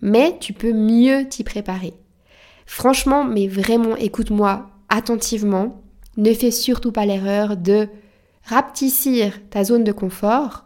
mais 0.00 0.36
tu 0.38 0.52
peux 0.52 0.72
mieux 0.72 1.28
t'y 1.28 1.44
préparer. 1.44 1.94
Franchement, 2.66 3.24
mais 3.24 3.46
vraiment, 3.46 3.96
écoute-moi 3.96 4.66
attentivement, 4.88 5.82
ne 6.16 6.32
fais 6.32 6.50
surtout 6.50 6.92
pas 6.92 7.06
l'erreur 7.06 7.56
de 7.56 7.88
rapetissir 8.44 9.40
ta 9.50 9.64
zone 9.64 9.84
de 9.84 9.92
confort 9.92 10.65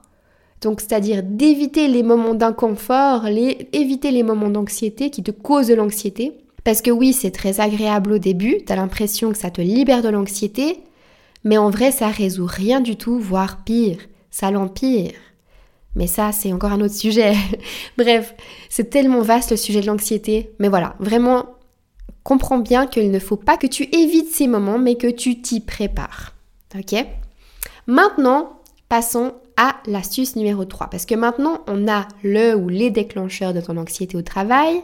donc, 0.61 0.81
c'est-à-dire 0.81 1.23
d'éviter 1.23 1.89
les 1.89 2.03
moments 2.03 2.35
d'inconfort, 2.35 3.25
les, 3.25 3.69
éviter 3.73 4.11
les 4.11 4.23
moments 4.23 4.51
d'anxiété 4.51 5.11
qui 5.11 5.23
te 5.23 5.31
causent 5.31 5.69
de 5.69 5.75
l'anxiété. 5.75 6.33
Parce 6.65 6.83
que 6.83 6.91
oui, 6.91 7.13
c'est 7.15 7.31
très 7.31 7.61
agréable 7.61 8.13
au 8.13 8.19
début, 8.19 8.59
tu 8.67 8.73
as 8.73 8.77
l'impression 8.77 9.33
que 9.33 9.39
ça 9.39 9.51
te 9.51 9.63
libère 9.63 10.03
de 10.03 10.11
l'anxiété, 10.11 10.81
mais 11.43 11.57
en 11.57 11.71
vrai, 11.71 11.91
ça 11.91 12.09
résout 12.09 12.47
rien 12.47 12.81
du 12.81 12.97
tout, 12.97 13.19
voire 13.19 13.65
pire, 13.65 13.97
ça 14.31 14.51
l'empire. 14.51 15.13
Mais 15.97 16.07
ça, 16.07 16.33
c'est 16.33 16.53
encore 16.53 16.73
un 16.73 16.83
autre 16.83 16.95
sujet. 16.95 17.35
Bref, 17.99 18.35
c'est 18.69 18.91
tellement 18.91 19.23
vaste 19.23 19.53
le 19.53 19.57
sujet 19.57 19.81
de 19.81 19.87
l'anxiété. 19.87 20.53
Mais 20.59 20.69
voilà, 20.69 20.95
vraiment, 21.01 21.47
comprends 22.23 22.59
bien 22.59 22.87
qu'il 22.87 23.11
ne 23.11 23.19
faut 23.19 23.37
pas 23.37 23.57
que 23.57 23.67
tu 23.67 23.85
évites 23.85 24.31
ces 24.31 24.47
moments, 24.47 24.79
mais 24.79 24.97
que 24.97 25.09
tu 25.09 25.41
t'y 25.41 25.61
prépares. 25.61 26.35
Ok? 26.77 26.95
Maintenant, 27.87 28.61
passons 28.89 29.33
l'astuce 29.87 30.37
numéro 30.37 30.65
3. 30.65 30.89
Parce 30.89 31.07
que 31.07 31.15
maintenant, 31.15 31.61
on 31.67 31.89
a 31.89 32.07
le 32.23 32.55
ou 32.55 32.69
les 32.69 32.91
déclencheurs 32.91 33.55
de 33.55 33.61
ton 33.61 33.77
anxiété 33.77 34.17
au 34.17 34.23
travail. 34.23 34.83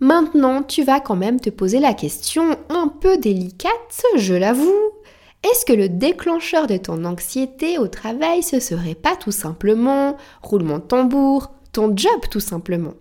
Maintenant, 0.00 0.62
tu 0.62 0.82
vas 0.82 1.00
quand 1.00 1.16
même 1.16 1.40
te 1.40 1.50
poser 1.50 1.78
la 1.78 1.92
question 1.92 2.56
un 2.70 2.88
peu 2.88 3.18
délicate, 3.18 4.02
je 4.16 4.34
l'avoue. 4.34 4.92
Est-ce 5.42 5.64
que 5.64 5.72
le 5.72 5.88
déclencheur 5.88 6.66
de 6.66 6.76
ton 6.76 7.04
anxiété 7.04 7.78
au 7.78 7.86
travail, 7.88 8.42
ce 8.42 8.60
serait 8.60 8.94
pas 8.94 9.16
tout 9.16 9.32
simplement 9.32 10.16
roulement 10.42 10.78
de 10.78 10.84
tambour, 10.84 11.50
ton 11.72 11.94
job 11.96 12.20
tout 12.30 12.40
simplement? 12.40 12.94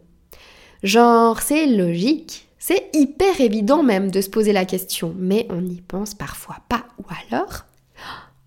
Genre, 0.83 1.41
c'est 1.41 1.67
logique, 1.67 2.47
c'est 2.57 2.89
hyper 2.93 3.41
évident 3.41 3.83
même 3.83 4.11
de 4.11 4.21
se 4.21 4.29
poser 4.29 4.53
la 4.53 4.65
question, 4.65 5.13
mais 5.17 5.47
on 5.49 5.61
n'y 5.61 5.81
pense 5.81 6.13
parfois 6.13 6.57
pas. 6.69 6.85
Ou 6.99 7.05
alors, 7.25 7.65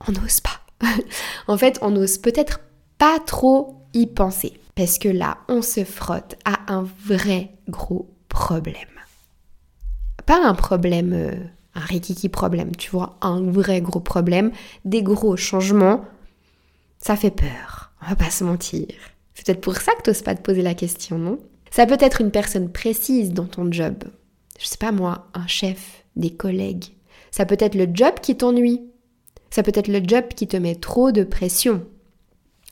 on 0.09 0.12
n'ose 0.12 0.41
pas. 0.41 0.52
en 1.47 1.57
fait, 1.57 1.79
on 1.83 1.91
n'ose 1.91 2.19
peut-être 2.19 2.61
pas 2.99 3.19
trop 3.21 3.83
y 3.95 4.07
penser. 4.07 4.55
Parce 4.75 4.99
que 4.99 5.09
là, 5.09 5.39
on 5.49 5.62
se 5.62 5.85
frotte 5.85 6.37
à 6.45 6.73
un 6.73 6.87
vrai 7.05 7.51
gros 7.69 8.11
problème. 8.29 8.75
Pas 10.25 10.43
un 10.43 10.55
problème, 10.55 11.12
euh, 11.12 11.35
un 11.75 11.81
rikiki 11.81 12.29
problème, 12.29 12.75
tu 12.77 12.91
vois, 12.91 13.17
un 13.21 13.43
vrai 13.43 13.81
gros 13.81 14.01
problème, 14.01 14.53
des 14.85 15.03
gros 15.03 15.37
changements. 15.37 16.05
Ça 16.99 17.17
fait 17.17 17.31
peur, 17.31 17.93
on 18.03 18.09
va 18.09 18.17
pas 18.17 18.31
se 18.31 18.45
mentir. 18.45 18.87
C'est 19.35 19.47
peut-être 19.47 19.61
pour 19.61 19.77
ça 19.77 19.93
que 19.95 20.03
t'oses 20.03 20.23
pas 20.23 20.35
te 20.35 20.43
poser 20.43 20.62
la 20.62 20.75
question, 20.75 21.19
non? 21.19 21.39
Ça 21.71 21.87
peut 21.87 21.97
être 22.01 22.21
une 22.21 22.31
personne 22.31 22.71
précise 22.71 23.33
dans 23.33 23.47
ton 23.47 23.71
job. 23.73 24.05
Je 24.61 24.67
sais 24.67 24.79
pas 24.79 24.93
moi, 24.93 25.27
un 25.35 25.47
chef, 25.47 26.05
des 26.17 26.31
collègues. 26.31 26.95
Ça 27.31 27.47
peut 27.47 27.57
être 27.59 27.75
le 27.75 27.89
job 27.93 28.15
qui 28.23 28.37
t'ennuie. 28.37 28.92
Ça 29.53 29.63
peut 29.63 29.73
être 29.75 29.89
le 29.89 30.01
job 30.03 30.25
qui 30.35 30.49
te 30.49 30.57
met 30.57 30.75
trop 30.75 31.13
de 31.13 31.25
pression. 31.25 31.85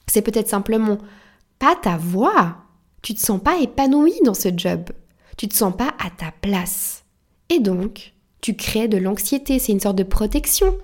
C'est 0.06 0.22
peut-être 0.22 0.48
simplement 0.48 0.96
pas 1.58 1.76
ta 1.76 1.98
voix. 1.98 2.56
Tu 3.02 3.14
te 3.14 3.20
sens 3.20 3.38
pas 3.38 3.60
épanoui 3.60 4.14
dans 4.24 4.32
ce 4.32 4.48
job. 4.56 4.84
Tu 5.36 5.46
te 5.46 5.54
sens 5.54 5.76
pas 5.76 5.92
à 6.02 6.08
ta 6.08 6.32
place. 6.40 7.04
Et 7.50 7.60
donc, 7.60 8.14
tu 8.40 8.56
crées 8.56 8.88
de 8.88 8.96
l'anxiété. 8.96 9.58
C'est 9.58 9.72
une 9.72 9.80
sorte 9.80 9.98
de 9.98 10.04
protection 10.04 10.74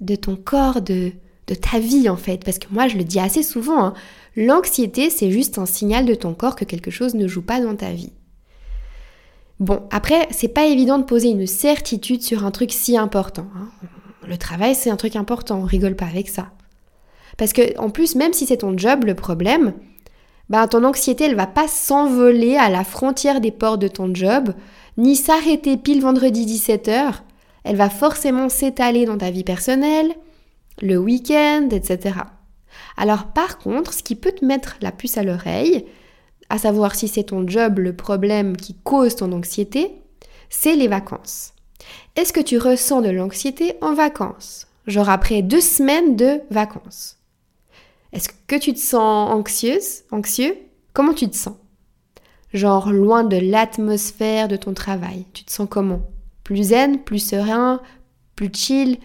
de 0.00 0.16
ton 0.16 0.36
corps, 0.36 0.80
de, 0.80 1.12
de 1.48 1.54
ta 1.54 1.78
vie 1.78 2.08
en 2.08 2.16
fait. 2.16 2.42
Parce 2.42 2.58
que 2.58 2.68
moi, 2.70 2.88
je 2.88 2.96
le 2.96 3.04
dis 3.04 3.20
assez 3.20 3.42
souvent, 3.42 3.84
hein. 3.84 3.94
l'anxiété, 4.36 5.10
c'est 5.10 5.30
juste 5.30 5.58
un 5.58 5.66
signal 5.66 6.06
de 6.06 6.14
ton 6.14 6.32
corps 6.32 6.56
que 6.56 6.64
quelque 6.64 6.90
chose 6.90 7.14
ne 7.14 7.28
joue 7.28 7.42
pas 7.42 7.60
dans 7.60 7.76
ta 7.76 7.92
vie. 7.92 8.14
Bon, 9.58 9.82
après, 9.90 10.26
c'est 10.30 10.48
pas 10.48 10.64
évident 10.64 10.96
de 10.96 11.04
poser 11.04 11.28
une 11.28 11.46
certitude 11.46 12.22
sur 12.22 12.46
un 12.46 12.50
truc 12.50 12.72
si 12.72 12.96
important. 12.96 13.48
Hein. 13.54 13.68
Le 14.30 14.38
travail, 14.38 14.76
c'est 14.76 14.90
un 14.90 14.96
truc 14.96 15.16
important, 15.16 15.58
on 15.58 15.64
rigole 15.64 15.96
pas 15.96 16.06
avec 16.06 16.28
ça. 16.28 16.52
Parce 17.36 17.52
que, 17.52 17.76
en 17.80 17.90
plus, 17.90 18.14
même 18.14 18.32
si 18.32 18.46
c'est 18.46 18.58
ton 18.58 18.78
job 18.78 19.02
le 19.04 19.16
problème, 19.16 19.72
ben, 20.48 20.68
ton 20.68 20.84
anxiété, 20.84 21.24
elle 21.24 21.34
va 21.34 21.48
pas 21.48 21.66
s'envoler 21.66 22.56
à 22.56 22.70
la 22.70 22.84
frontière 22.84 23.40
des 23.40 23.50
portes 23.50 23.82
de 23.82 23.88
ton 23.88 24.14
job, 24.14 24.54
ni 24.96 25.16
s'arrêter 25.16 25.76
pile 25.76 26.00
vendredi 26.00 26.46
17h. 26.46 27.14
Elle 27.64 27.74
va 27.74 27.90
forcément 27.90 28.48
s'étaler 28.48 29.04
dans 29.04 29.18
ta 29.18 29.32
vie 29.32 29.42
personnelle, 29.42 30.14
le 30.80 30.96
week-end, 30.96 31.68
etc. 31.72 32.20
Alors 32.96 33.32
par 33.32 33.58
contre, 33.58 33.92
ce 33.92 34.04
qui 34.04 34.14
peut 34.14 34.32
te 34.32 34.44
mettre 34.44 34.76
la 34.80 34.92
puce 34.92 35.18
à 35.18 35.24
l'oreille, 35.24 35.86
à 36.50 36.58
savoir 36.58 36.94
si 36.94 37.08
c'est 37.08 37.24
ton 37.24 37.48
job 37.48 37.80
le 37.80 37.96
problème 37.96 38.56
qui 38.56 38.74
cause 38.74 39.16
ton 39.16 39.32
anxiété, 39.32 39.90
c'est 40.50 40.76
les 40.76 40.86
vacances. 40.86 41.52
Est-ce 42.16 42.32
que 42.32 42.40
tu 42.40 42.58
ressens 42.58 43.00
de 43.02 43.10
l'anxiété 43.10 43.74
en 43.80 43.94
vacances? 43.94 44.66
Genre 44.86 45.08
après 45.08 45.42
deux 45.42 45.60
semaines 45.60 46.16
de 46.16 46.40
vacances. 46.50 47.18
Est-ce 48.12 48.28
que 48.46 48.56
tu 48.56 48.72
te 48.72 48.78
sens 48.78 49.30
anxieuse, 49.30 50.02
anxieux? 50.10 50.56
Comment 50.92 51.14
tu 51.14 51.28
te 51.28 51.36
sens? 51.36 51.54
Genre 52.52 52.90
loin 52.92 53.22
de 53.22 53.36
l'atmosphère 53.36 54.48
de 54.48 54.56
ton 54.56 54.74
travail. 54.74 55.24
Tu 55.32 55.44
te 55.44 55.52
sens 55.52 55.68
comment? 55.70 56.02
Plus 56.42 56.70
zen, 56.70 56.98
plus 56.98 57.20
serein, 57.20 57.80
plus 58.34 58.50
chill? 58.52 58.98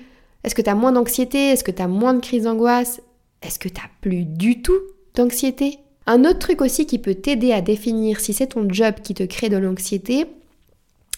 Est-ce 0.43 0.55
que 0.55 0.63
tu 0.63 0.69
as 0.69 0.75
moins 0.75 0.91
d'anxiété? 0.91 1.49
Est-ce 1.49 1.63
que 1.63 1.71
tu 1.71 1.81
as 1.81 1.87
moins 1.87 2.15
de 2.15 2.21
crise 2.21 2.43
d'angoisse? 2.43 3.01
Est-ce 3.43 3.59
que 3.59 3.69
tu 3.69 3.79
n'as 3.79 3.89
plus 4.01 4.25
du 4.25 4.63
tout 4.63 4.79
d'anxiété? 5.13 5.77
Un 6.07 6.23
autre 6.25 6.39
truc 6.39 6.61
aussi 6.61 6.85
qui 6.85 6.99
peut 6.99 7.15
t'aider 7.15 7.51
à 7.51 7.61
définir 7.61 8.19
si 8.19 8.33
c'est 8.33 8.47
ton 8.47 8.67
job 8.69 8.95
qui 9.03 9.13
te 9.13 9.23
crée 9.23 9.49
de 9.49 9.57
l'anxiété, 9.57 10.25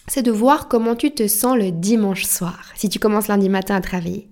c'est 0.08 0.22
de 0.22 0.32
voir 0.32 0.68
comment 0.68 0.96
tu 0.96 1.12
te 1.12 1.28
sens 1.28 1.56
le 1.56 1.70
dimanche 1.70 2.24
soir, 2.24 2.72
si 2.74 2.88
tu 2.88 2.98
commences 2.98 3.28
lundi 3.28 3.48
matin 3.48 3.76
à 3.76 3.80
travailler. 3.80 4.28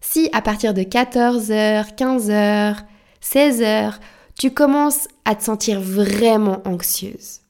Si 0.00 0.28
à 0.32 0.42
partir 0.42 0.74
de 0.74 0.82
14h, 0.82 1.96
15h, 1.96 2.76
16h, 3.22 3.94
tu 4.38 4.52
commences 4.52 5.08
à 5.24 5.34
te 5.34 5.42
sentir 5.42 5.80
vraiment 5.80 6.62
anxieuse, 6.64 7.40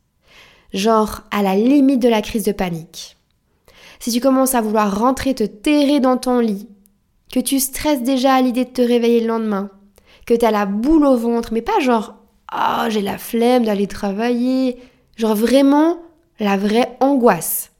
genre 0.72 1.22
à 1.30 1.42
la 1.42 1.56
limite 1.56 2.00
de 2.00 2.08
la 2.08 2.22
crise 2.22 2.44
de 2.44 2.52
panique, 2.52 3.16
si 3.98 4.12
tu 4.12 4.20
commences 4.20 4.54
à 4.54 4.60
vouloir 4.60 4.98
rentrer 4.98 5.34
te 5.34 5.44
terrer 5.44 6.00
dans 6.00 6.16
ton 6.16 6.38
lit, 6.38 6.68
que 7.32 7.40
tu 7.40 7.60
stresses 7.60 8.02
déjà 8.02 8.34
à 8.34 8.40
l'idée 8.40 8.64
de 8.64 8.70
te 8.70 8.82
réveiller 8.82 9.20
le 9.20 9.26
lendemain, 9.26 9.70
que 10.24 10.34
tu 10.34 10.46
as 10.46 10.50
la 10.50 10.64
boule 10.64 11.04
au 11.04 11.16
ventre, 11.16 11.52
mais 11.52 11.62
pas 11.62 11.80
genre 11.80 12.14
oh, 12.54 12.84
j'ai 12.88 13.02
la 13.02 13.18
flemme 13.18 13.64
d'aller 13.64 13.86
travailler, 13.86 14.78
genre 15.16 15.34
vraiment 15.34 15.98
la 16.38 16.57
vraie 16.57 16.97
angoisse. 17.00 17.73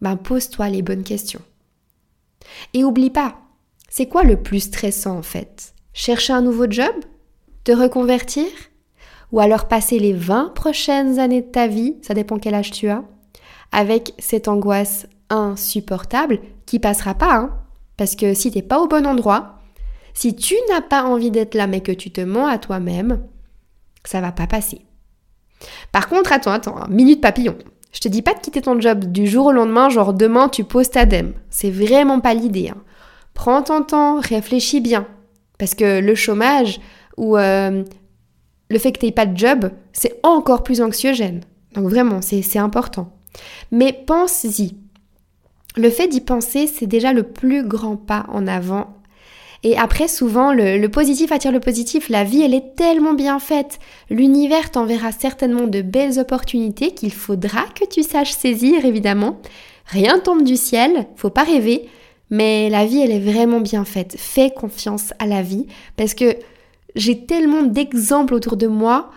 Ben 0.00 0.16
pose-toi 0.16 0.68
les 0.68 0.82
bonnes 0.82 1.04
questions. 1.04 1.42
Et 2.74 2.84
oublie 2.84 3.10
pas, 3.10 3.36
c'est 3.88 4.06
quoi 4.06 4.24
le 4.24 4.40
plus 4.40 4.60
stressant 4.60 5.18
en 5.18 5.22
fait? 5.22 5.74
Chercher 5.92 6.32
un 6.32 6.42
nouveau 6.42 6.70
job? 6.70 6.94
Te 7.64 7.72
reconvertir? 7.72 8.46
Ou 9.30 9.40
alors 9.40 9.68
passer 9.68 9.98
les 9.98 10.12
20 10.12 10.52
prochaines 10.54 11.18
années 11.18 11.42
de 11.42 11.50
ta 11.50 11.66
vie, 11.66 11.96
ça 12.02 12.14
dépend 12.14 12.38
quel 12.38 12.54
âge 12.54 12.70
tu 12.70 12.88
as, 12.88 13.04
avec 13.70 14.14
cette 14.18 14.48
angoisse 14.48 15.06
insupportable 15.30 16.40
qui 16.66 16.78
passera 16.78 17.14
pas, 17.14 17.34
hein? 17.34 17.58
Parce 17.96 18.16
que 18.16 18.34
si 18.34 18.50
t'es 18.50 18.62
pas 18.62 18.80
au 18.80 18.88
bon 18.88 19.06
endroit, 19.06 19.58
si 20.14 20.34
tu 20.34 20.54
n'as 20.68 20.82
pas 20.82 21.04
envie 21.04 21.30
d'être 21.30 21.54
là 21.54 21.66
mais 21.66 21.80
que 21.80 21.92
tu 21.92 22.10
te 22.10 22.20
mens 22.20 22.46
à 22.46 22.58
toi-même, 22.58 23.22
ça 24.04 24.20
va 24.20 24.32
pas 24.32 24.46
passer. 24.46 24.82
Par 25.92 26.08
contre, 26.08 26.32
attends, 26.32 26.50
attends, 26.50 26.76
hein, 26.76 26.88
minute 26.90 27.20
papillon. 27.20 27.56
Je 27.92 28.00
te 28.00 28.08
dis 28.08 28.22
pas 28.22 28.34
de 28.34 28.40
quitter 28.40 28.62
ton 28.62 28.80
job 28.80 29.04
du 29.04 29.26
jour 29.26 29.46
au 29.46 29.52
lendemain, 29.52 29.90
genre 29.90 30.14
demain 30.14 30.48
tu 30.48 30.64
poses 30.64 30.90
ta 30.90 31.04
dème. 31.04 31.34
C'est 31.50 31.70
vraiment 31.70 32.20
pas 32.20 32.34
l'idée. 32.34 32.70
Hein. 32.70 32.80
Prends 33.34 33.62
ton 33.62 33.82
temps, 33.82 34.18
réfléchis 34.18 34.80
bien. 34.80 35.06
Parce 35.58 35.74
que 35.74 36.00
le 36.00 36.14
chômage 36.14 36.80
ou 37.16 37.36
euh, 37.36 37.84
le 38.70 38.78
fait 38.78 38.92
que 38.92 38.98
tu 38.98 39.06
n'aies 39.06 39.12
pas 39.12 39.26
de 39.26 39.36
job, 39.36 39.70
c'est 39.92 40.18
encore 40.22 40.62
plus 40.62 40.80
anxiogène. 40.80 41.42
Donc 41.74 41.88
vraiment, 41.88 42.20
c'est 42.22 42.58
important. 42.58 43.12
Mais 43.70 43.92
pense-y. 43.92 44.76
Le 45.76 45.88
fait 45.88 46.08
d'y 46.08 46.20
penser, 46.20 46.66
c'est 46.66 46.86
déjà 46.86 47.12
le 47.12 47.22
plus 47.22 47.66
grand 47.66 47.96
pas 47.96 48.26
en 48.28 48.46
avant. 48.46 48.94
Et 49.64 49.76
après, 49.76 50.08
souvent, 50.08 50.52
le, 50.52 50.86
positif 50.88 51.30
attire 51.30 51.52
le 51.52 51.60
positif. 51.60 52.08
La 52.08 52.24
vie, 52.24 52.42
elle 52.42 52.54
est 52.54 52.74
tellement 52.74 53.14
bien 53.14 53.38
faite. 53.38 53.78
L'univers 54.10 54.70
t'enverra 54.70 55.12
certainement 55.12 55.66
de 55.66 55.82
belles 55.82 56.18
opportunités 56.18 56.92
qu'il 56.92 57.12
faudra 57.12 57.62
que 57.74 57.84
tu 57.84 58.02
saches 58.02 58.32
saisir, 58.32 58.84
évidemment. 58.84 59.38
Rien 59.86 60.18
tombe 60.18 60.42
du 60.42 60.56
ciel, 60.56 61.06
faut 61.16 61.30
pas 61.30 61.44
rêver. 61.44 61.88
Mais 62.30 62.70
la 62.70 62.86
vie, 62.86 63.00
elle 63.00 63.12
est 63.12 63.20
vraiment 63.20 63.60
bien 63.60 63.84
faite. 63.84 64.16
Fais 64.18 64.50
confiance 64.50 65.12
à 65.18 65.26
la 65.26 65.42
vie 65.42 65.66
parce 65.96 66.14
que 66.14 66.36
j'ai 66.96 67.26
tellement 67.26 67.62
d'exemples 67.62 68.34
autour 68.34 68.56
de 68.56 68.66
moi 68.66 69.10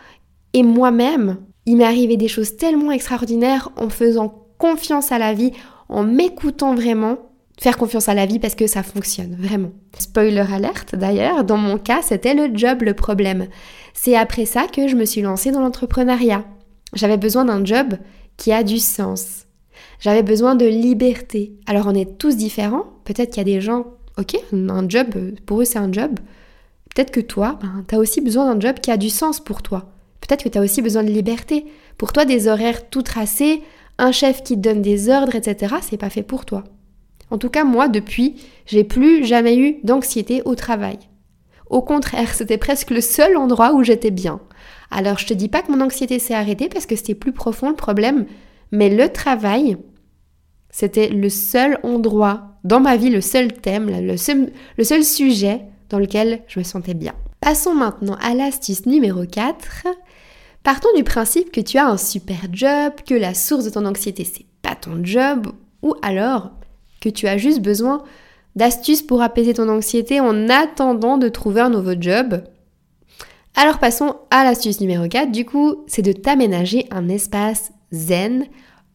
et 0.53 0.63
moi-même, 0.63 1.37
il 1.65 1.77
m'est 1.77 1.85
arrivé 1.85 2.17
des 2.17 2.27
choses 2.27 2.57
tellement 2.57 2.91
extraordinaires 2.91 3.71
en 3.77 3.89
faisant 3.89 4.47
confiance 4.57 5.11
à 5.11 5.17
la 5.17 5.33
vie, 5.33 5.51
en 5.89 6.03
m'écoutant 6.03 6.75
vraiment. 6.75 7.17
Faire 7.59 7.77
confiance 7.77 8.09
à 8.09 8.13
la 8.13 8.25
vie 8.25 8.39
parce 8.39 8.55
que 8.55 8.67
ça 8.67 8.83
fonctionne, 8.83 9.35
vraiment. 9.39 9.71
Spoiler 9.97 10.45
alerte 10.51 10.95
d'ailleurs, 10.95 11.43
dans 11.43 11.57
mon 11.57 11.77
cas, 11.77 12.01
c'était 12.01 12.33
le 12.33 12.55
job 12.55 12.81
le 12.81 12.93
problème. 12.93 13.47
C'est 13.93 14.15
après 14.15 14.45
ça 14.45 14.67
que 14.67 14.87
je 14.87 14.95
me 14.95 15.05
suis 15.05 15.21
lancée 15.21 15.51
dans 15.51 15.61
l'entrepreneuriat. 15.61 16.43
J'avais 16.93 17.17
besoin 17.17 17.45
d'un 17.45 17.63
job 17.63 17.95
qui 18.37 18.51
a 18.51 18.63
du 18.63 18.79
sens 18.79 19.45
j'avais 19.99 20.23
besoin 20.23 20.55
de 20.55 20.65
liberté. 20.65 21.53
Alors 21.65 21.87
on 21.87 21.95
est 21.95 22.17
tous 22.17 22.35
différents. 22.35 22.85
Peut-être 23.03 23.31
qu'il 23.31 23.37
y 23.37 23.51
a 23.51 23.55
des 23.55 23.61
gens, 23.61 23.85
ok, 24.17 24.35
un 24.51 24.89
job, 24.89 25.07
pour 25.45 25.61
eux 25.61 25.65
c'est 25.65 25.79
un 25.79 25.91
job. 25.91 26.19
Peut-être 26.93 27.11
que 27.11 27.19
toi, 27.19 27.59
ben, 27.61 27.83
tu 27.87 27.95
as 27.95 27.99
aussi 27.99 28.21
besoin 28.21 28.53
d'un 28.53 28.59
job 28.59 28.79
qui 28.79 28.91
a 28.91 28.97
du 28.97 29.09
sens 29.09 29.39
pour 29.39 29.61
toi. 29.61 29.91
Peut-être 30.21 30.43
que 30.43 30.49
tu 30.49 30.57
as 30.57 30.61
aussi 30.61 30.81
besoin 30.81 31.03
de 31.03 31.11
liberté. 31.11 31.65
Pour 31.97 32.13
toi, 32.13 32.25
des 32.25 32.47
horaires 32.47 32.89
tout 32.89 33.01
tracés, 33.01 33.61
un 33.97 34.11
chef 34.11 34.43
qui 34.43 34.55
te 34.55 34.61
donne 34.61 34.81
des 34.81 35.09
ordres, 35.09 35.35
etc., 35.35 35.75
c'est 35.81 35.97
pas 35.97 36.09
fait 36.09 36.23
pour 36.23 36.45
toi. 36.45 36.63
En 37.31 37.37
tout 37.37 37.49
cas, 37.49 37.63
moi, 37.63 37.87
depuis, 37.87 38.35
j'ai 38.65 38.83
plus 38.83 39.25
jamais 39.25 39.57
eu 39.57 39.77
d'anxiété 39.83 40.41
au 40.45 40.55
travail. 40.55 40.99
Au 41.69 41.81
contraire, 41.81 42.33
c'était 42.33 42.57
presque 42.57 42.91
le 42.91 43.01
seul 43.01 43.37
endroit 43.37 43.73
où 43.73 43.83
j'étais 43.83 44.11
bien. 44.11 44.39
Alors, 44.91 45.17
je 45.17 45.25
te 45.25 45.33
dis 45.33 45.49
pas 45.49 45.61
que 45.61 45.71
mon 45.71 45.81
anxiété 45.81 46.19
s'est 46.19 46.35
arrêtée 46.35 46.69
parce 46.69 46.85
que 46.85 46.95
c'était 46.95 47.15
plus 47.15 47.31
profond 47.31 47.69
le 47.69 47.75
problème, 47.75 48.25
mais 48.71 48.89
le 48.89 49.09
travail, 49.09 49.77
c'était 50.69 51.09
le 51.09 51.29
seul 51.29 51.79
endroit 51.83 52.59
dans 52.63 52.79
ma 52.79 52.97
vie, 52.97 53.09
le 53.09 53.21
seul 53.21 53.51
thème, 53.53 53.89
le 53.89 54.17
seul, 54.17 55.03
sujet 55.03 55.61
dans 55.89 55.99
lequel 55.99 56.41
je 56.47 56.59
me 56.59 56.63
sentais 56.63 56.93
bien. 56.93 57.13
Passons 57.39 57.73
maintenant 57.73 58.17
à 58.21 58.33
l'astuce 58.33 58.85
numéro 58.85 59.25
4. 59.25 59.87
Partons 60.63 60.89
du 60.95 61.03
principe 61.03 61.51
que 61.51 61.61
tu 61.61 61.77
as 61.77 61.87
un 61.87 61.97
super 61.97 62.41
job, 62.51 62.93
que 63.07 63.13
la 63.13 63.33
source 63.33 63.65
de 63.65 63.69
ton 63.69 63.85
anxiété 63.85 64.23
c'est 64.23 64.45
pas 64.61 64.75
ton 64.75 65.03
job, 65.03 65.47
ou 65.83 65.93
alors 66.01 66.51
tu 67.09 67.27
as 67.27 67.37
juste 67.37 67.61
besoin 67.61 68.03
d'astuces 68.55 69.01
pour 69.01 69.21
apaiser 69.21 69.53
ton 69.53 69.69
anxiété 69.69 70.19
en 70.19 70.49
attendant 70.49 71.17
de 71.17 71.29
trouver 71.29 71.61
un 71.61 71.69
nouveau 71.69 71.93
job 71.99 72.43
Alors 73.55 73.79
passons 73.79 74.15
à 74.31 74.43
l'astuce 74.43 74.81
numéro 74.81 75.07
4, 75.07 75.31
du 75.31 75.45
coup, 75.45 75.83
c'est 75.87 76.01
de 76.01 76.13
t'aménager 76.13 76.87
un 76.91 77.09
espace 77.09 77.71
zen 77.91 78.45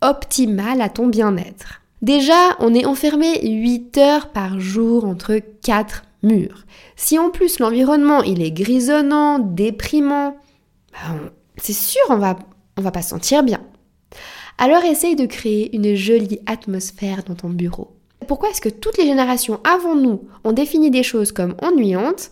optimal 0.01 0.81
à 0.81 0.89
ton 0.89 1.07
bien-être. 1.07 1.83
Déjà, 2.03 2.57
on 2.61 2.75
est 2.75 2.87
enfermé 2.87 3.47
8 3.47 3.99
heures 3.99 4.29
par 4.29 4.59
jour 4.59 5.05
entre 5.05 5.39
4 5.63 6.05
murs. 6.23 6.65
Si 6.97 7.19
en 7.19 7.31
plus 7.31 7.59
l'environnement 7.59 8.23
il 8.23 8.43
est 8.43 8.51
grisonnant, 8.51 9.39
déprimant, 9.39 10.37
ben, 10.93 11.31
c'est 11.57 11.75
sûr 11.75 12.03
on 12.09 12.17
va, 12.17 12.39
on 12.79 12.83
va 12.83 12.91
pas 12.91 13.03
se 13.03 13.11
sentir 13.11 13.43
bien. 13.43 13.61
Alors 14.59 14.85
essaye 14.85 15.17
de 15.17 15.27
créer 15.27 15.75
une 15.75 15.95
jolie 15.95 16.41
atmosphère 16.47 17.23
dans 17.25 17.35
ton 17.35 17.51
bureau. 17.51 17.97
Pourquoi 18.31 18.51
est-ce 18.51 18.61
que 18.61 18.69
toutes 18.69 18.97
les 18.97 19.07
générations 19.07 19.59
avant 19.65 19.97
nous 19.97 20.29
ont 20.45 20.53
défini 20.53 20.93
des 20.93 21.03
choses 21.03 21.33
comme 21.33 21.57
ennuyantes 21.63 22.31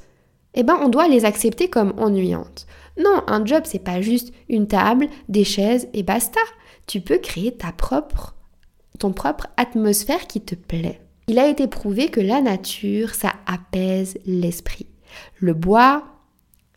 Eh 0.54 0.62
ben 0.62 0.78
on 0.80 0.88
doit 0.88 1.08
les 1.08 1.24
accepter 1.24 1.68
comme 1.68 1.92
ennuyantes. 1.98 2.68
Non, 3.00 3.24
un 3.26 3.44
job 3.44 3.64
c'est 3.64 3.80
pas 3.80 4.00
juste 4.00 4.32
une 4.48 4.68
table, 4.68 5.08
des 5.28 5.42
chaises 5.42 5.88
et 5.94 6.04
basta. 6.04 6.38
Tu 6.86 7.00
peux 7.00 7.18
créer 7.18 7.50
ta 7.50 7.72
propre 7.72 8.36
ton 9.00 9.12
propre 9.12 9.48
atmosphère 9.56 10.28
qui 10.28 10.40
te 10.40 10.54
plaît. 10.54 11.00
Il 11.26 11.40
a 11.40 11.48
été 11.48 11.66
prouvé 11.66 12.10
que 12.10 12.20
la 12.20 12.40
nature, 12.42 13.16
ça 13.16 13.32
apaise 13.46 14.18
l'esprit. 14.24 14.86
Le 15.40 15.52
bois, 15.52 16.04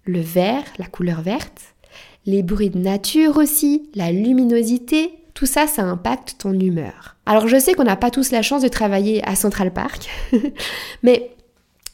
le 0.04 0.20
vert, 0.20 0.63
la 0.80 0.88
couleur 0.88 1.22
verte, 1.22 1.75
les 2.25 2.42
bruits 2.42 2.72
de 2.72 2.80
nature 2.80 3.38
aussi, 3.38 3.92
la 3.94 4.12
luminosité, 4.12 5.12
tout 5.33 5.45
ça, 5.45 5.67
ça 5.67 5.83
impacte 5.83 6.35
ton 6.39 6.53
humeur. 6.53 7.15
Alors 7.25 7.47
je 7.47 7.57
sais 7.57 7.73
qu'on 7.73 7.83
n'a 7.83 7.95
pas 7.95 8.11
tous 8.11 8.31
la 8.31 8.41
chance 8.41 8.61
de 8.61 8.67
travailler 8.67 9.25
à 9.27 9.35
Central 9.35 9.71
Park, 9.71 10.09
mais 11.03 11.31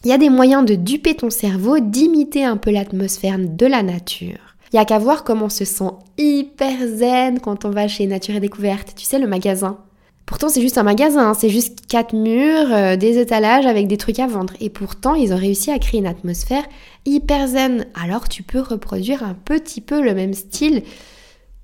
il 0.04 0.10
y 0.10 0.14
a 0.14 0.18
des 0.18 0.30
moyens 0.30 0.66
de 0.66 0.76
duper 0.76 1.16
ton 1.16 1.30
cerveau, 1.30 1.80
d'imiter 1.80 2.46
un 2.46 2.58
peu 2.58 2.72
l'atmosphère 2.72 3.38
de 3.40 3.66
la 3.66 3.84
nature. 3.84 4.56
Il 4.72 4.76
y 4.76 4.80
a 4.80 4.86
qu'à 4.86 5.00
voir 5.00 5.24
comment 5.24 5.46
on 5.46 5.50
se 5.50 5.66
sent 5.66 5.92
hyper 6.18 6.88
zen 6.88 7.40
quand 7.40 7.66
on 7.66 7.70
va 7.70 7.88
chez 7.88 8.06
Nature 8.06 8.36
et 8.36 8.40
Découverte, 8.40 8.94
tu 8.96 9.06
sais, 9.06 9.18
le 9.18 9.28
magasin. 9.28 9.78
Pourtant, 10.26 10.50
c'est 10.50 10.62
juste 10.62 10.78
un 10.78 10.84
magasin, 10.84 11.30
hein. 11.30 11.34
c'est 11.34 11.50
juste 11.50 11.88
quatre 11.88 12.14
murs, 12.14 12.74
euh, 12.74 12.98
des 12.98 13.18
étalages 13.18 13.66
avec 13.66 13.88
des 13.88 13.96
trucs 13.96 14.20
à 14.20 14.28
vendre. 14.28 14.54
Et 14.60 14.70
pourtant, 14.70 15.16
ils 15.16 15.34
ont 15.34 15.38
réussi 15.38 15.72
à 15.72 15.80
créer 15.80 16.02
une 16.02 16.06
atmosphère 16.06 16.64
hyper 17.06 17.48
zen. 17.48 17.86
Alors, 17.96 18.28
tu 18.28 18.44
peux 18.44 18.60
reproduire 18.60 19.24
un 19.24 19.34
petit 19.34 19.80
peu 19.80 20.02
le 20.02 20.14
même 20.14 20.34
style 20.34 20.84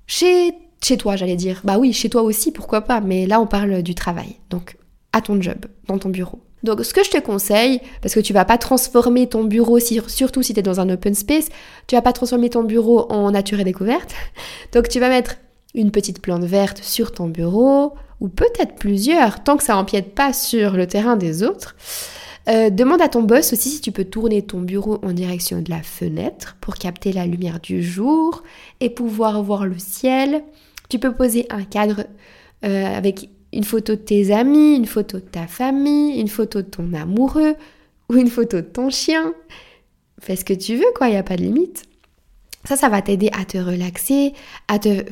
chez, 0.06 0.54
chez 0.84 0.96
toi, 0.96 1.16
j'allais 1.16 1.36
dire. 1.36 1.60
Bah 1.64 1.78
oui, 1.78 1.92
chez 1.92 2.08
toi 2.10 2.22
aussi, 2.22 2.52
pourquoi 2.52 2.82
pas. 2.82 3.00
Mais 3.00 3.26
là, 3.26 3.40
on 3.40 3.46
parle 3.46 3.82
du 3.82 3.94
travail. 3.94 4.36
Donc, 4.50 4.76
à 5.12 5.20
ton 5.20 5.40
job, 5.40 5.66
dans 5.86 5.98
ton 5.98 6.08
bureau. 6.08 6.40
Donc, 6.62 6.84
ce 6.84 6.94
que 6.94 7.04
je 7.04 7.10
te 7.10 7.20
conseille, 7.20 7.80
parce 8.00 8.14
que 8.14 8.20
tu 8.20 8.32
vas 8.32 8.44
pas 8.44 8.56
transformer 8.58 9.26
ton 9.26 9.44
bureau, 9.44 9.78
surtout 9.78 10.42
si 10.42 10.54
tu 10.54 10.60
es 10.60 10.62
dans 10.62 10.80
un 10.80 10.88
open 10.88 11.14
space, 11.14 11.48
tu 11.86 11.94
vas 11.94 12.02
pas 12.02 12.12
transformer 12.12 12.50
ton 12.50 12.64
bureau 12.64 13.10
en 13.12 13.30
nature 13.30 13.60
et 13.60 13.64
découverte. 13.64 14.14
Donc, 14.72 14.88
tu 14.88 14.98
vas 14.98 15.08
mettre 15.08 15.36
une 15.74 15.90
petite 15.90 16.22
plante 16.22 16.44
verte 16.44 16.82
sur 16.82 17.12
ton 17.12 17.26
bureau, 17.26 17.94
ou 18.20 18.28
peut-être 18.28 18.76
plusieurs, 18.76 19.42
tant 19.42 19.56
que 19.56 19.62
ça 19.64 19.76
empiète 19.76 20.14
pas 20.14 20.32
sur 20.32 20.72
le 20.72 20.86
terrain 20.86 21.16
des 21.16 21.42
autres. 21.42 21.76
Euh, 22.48 22.70
demande 22.70 23.00
à 23.00 23.08
ton 23.08 23.22
boss 23.22 23.52
aussi 23.52 23.70
si 23.70 23.80
tu 23.80 23.90
peux 23.90 24.04
tourner 24.04 24.42
ton 24.42 24.60
bureau 24.60 24.98
en 25.02 25.12
direction 25.12 25.62
de 25.62 25.70
la 25.70 25.82
fenêtre 25.82 26.56
pour 26.60 26.74
capter 26.74 27.12
la 27.12 27.26
lumière 27.26 27.58
du 27.58 27.82
jour 27.82 28.42
et 28.80 28.90
pouvoir 28.90 29.42
voir 29.42 29.66
le 29.66 29.78
ciel. 29.78 30.44
Tu 30.88 30.98
peux 30.98 31.12
poser 31.12 31.46
un 31.50 31.64
cadre 31.64 32.06
euh, 32.64 32.96
avec 32.96 33.28
une 33.52 33.64
photo 33.64 33.94
de 33.94 34.00
tes 34.00 34.32
amis, 34.32 34.76
une 34.76 34.86
photo 34.86 35.18
de 35.18 35.24
ta 35.24 35.46
famille, 35.46 36.20
une 36.20 36.28
photo 36.28 36.62
de 36.62 36.66
ton 36.66 36.92
amoureux 36.92 37.54
ou 38.10 38.16
une 38.16 38.28
photo 38.28 38.58
de 38.58 38.66
ton 38.66 38.90
chien. 38.90 39.34
Fais 40.20 40.36
ce 40.36 40.44
que 40.44 40.54
tu 40.54 40.76
veux, 40.76 40.92
quoi, 40.96 41.08
il 41.08 41.12
n'y 41.12 41.16
a 41.16 41.22
pas 41.22 41.36
de 41.36 41.42
limite. 41.42 41.84
Ça, 42.64 42.76
ça 42.76 42.88
va 42.88 43.02
t'aider 43.02 43.30
à 43.38 43.44
te 43.44 43.58
relaxer, 43.58 44.32
à 44.68 44.78
te 44.78 45.04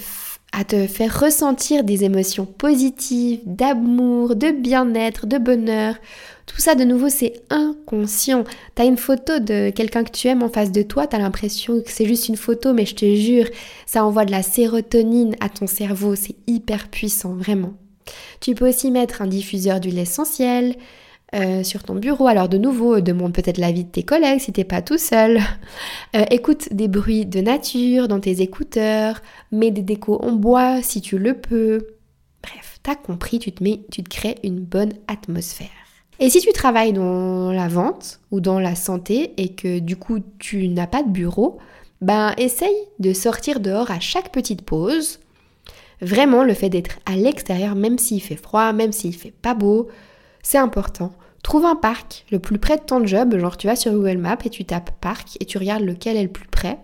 à 0.53 0.64
te 0.64 0.87
faire 0.87 1.18
ressentir 1.18 1.83
des 1.83 2.05
émotions 2.05 2.44
positives, 2.44 3.40
d'amour, 3.47 4.37
de 4.37 4.51
bien-être, 4.51 5.27
de 5.27 5.38
bonheur. 5.38 5.94
Tout 6.55 6.61
ça, 6.61 6.75
de 6.75 6.85
nouveau, 6.85 7.09
c'est 7.09 7.43
inconscient. 7.51 8.45
T'as 8.75 8.85
une 8.85 8.99
photo 8.99 9.38
de 9.38 9.71
quelqu'un 9.71 10.05
que 10.05 10.11
tu 10.11 10.29
aimes 10.29 10.43
en 10.43 10.51
face 10.51 10.71
de 10.71 10.83
toi, 10.83 11.07
t'as 11.07 11.19
l'impression 11.19 11.81
que 11.81 11.91
c'est 11.91 12.07
juste 12.07 12.29
une 12.29 12.37
photo, 12.37 12.73
mais 12.75 12.85
je 12.85 12.95
te 12.95 13.15
jure, 13.15 13.47
ça 13.87 14.05
envoie 14.05 14.25
de 14.25 14.31
la 14.31 14.43
sérotonine 14.43 15.35
à 15.41 15.49
ton 15.49 15.67
cerveau, 15.67 16.15
c'est 16.15 16.37
hyper 16.47 16.88
puissant, 16.88 17.35
vraiment. 17.35 17.75
Tu 18.41 18.55
peux 18.55 18.69
aussi 18.69 18.91
mettre 18.91 19.23
un 19.23 19.27
diffuseur 19.27 19.81
d'huile 19.81 19.99
essentielle, 19.99 20.77
euh, 21.35 21.62
sur 21.62 21.83
ton 21.83 21.95
bureau. 21.95 22.27
Alors 22.27 22.51
de 22.51 22.59
nouveau, 22.59 23.01
demande 23.01 23.33
peut-être 23.33 23.57
l'avis 23.57 23.85
de 23.85 23.91
tes 23.91 24.03
collègues 24.03 24.41
si 24.41 24.53
t'es 24.53 24.65
pas 24.65 24.83
tout 24.83 24.99
seul. 24.99 25.41
Euh, 26.15 26.27
écoute 26.31 26.69
des 26.73 26.88
bruits 26.88 27.25
de 27.25 27.41
nature 27.41 28.07
dans 28.07 28.21
tes 28.21 28.43
écouteurs, 28.43 29.23
mets 29.51 29.71
des 29.71 29.81
décos 29.81 30.21
en 30.23 30.33
bois 30.33 30.83
si 30.83 31.01
tu 31.01 31.17
le 31.17 31.33
peux. 31.33 31.87
Bref, 32.43 32.79
t'as 32.83 32.97
compris, 32.97 33.38
tu 33.38 33.51
te, 33.51 33.65
mets, 33.65 33.81
tu 33.91 34.03
te 34.03 34.11
crées 34.11 34.35
une 34.45 34.61
bonne 34.61 34.93
atmosphère. 35.09 35.71
Et 36.20 36.31
si 36.31 36.40
tu 36.40 36.53
travailles 36.53 36.92
dans 36.92 37.53
la 37.53 37.68
vente 37.68 38.20
ou 38.31 38.40
dans 38.40 38.61
la 38.61 38.75
santé 38.75 39.33
et 39.37 39.55
que 39.55 39.79
du 39.79 39.96
coup 39.96 40.20
tu 40.38 40.68
n'as 40.68 40.87
pas 40.87 41.03
de 41.03 41.11
bureau, 41.11 41.59
ben 42.01 42.35
essaye 42.37 42.77
de 42.98 43.12
sortir 43.12 43.61
dehors 43.61 43.90
à 43.90 44.01
chaque 44.01 44.33
petite 44.33 44.62
pause. 44.62 45.20
Vraiment, 46.01 46.42
le 46.42 46.55
fait 46.55 46.68
d'être 46.68 46.98
à 47.07 47.14
l'extérieur, 47.14 47.77
même 47.77 47.98
s'il 47.98 48.20
fait 48.20 48.37
froid, 48.37 48.72
même 48.72 48.92
s'il 48.92 49.14
fait 49.14 49.31
pas 49.31 49.55
beau, 49.55 49.88
c'est 50.42 50.59
important. 50.59 51.12
Trouve 51.44 51.64
un 51.64 51.77
parc 51.77 52.25
le 52.31 52.38
plus 52.38 52.59
près 52.59 52.77
de 52.77 52.83
ton 52.83 53.05
job, 53.07 53.37
genre 53.38 53.57
tu 53.57 53.66
vas 53.66 53.77
sur 53.77 53.92
Google 53.92 54.18
Maps 54.18 54.38
et 54.44 54.51
tu 54.51 54.64
tapes 54.64 54.90
parc 55.01 55.37
et 55.40 55.44
tu 55.44 55.59
regardes 55.59 55.85
lequel 55.85 56.16
est 56.16 56.22
le 56.22 56.29
plus 56.29 56.48
près 56.48 56.79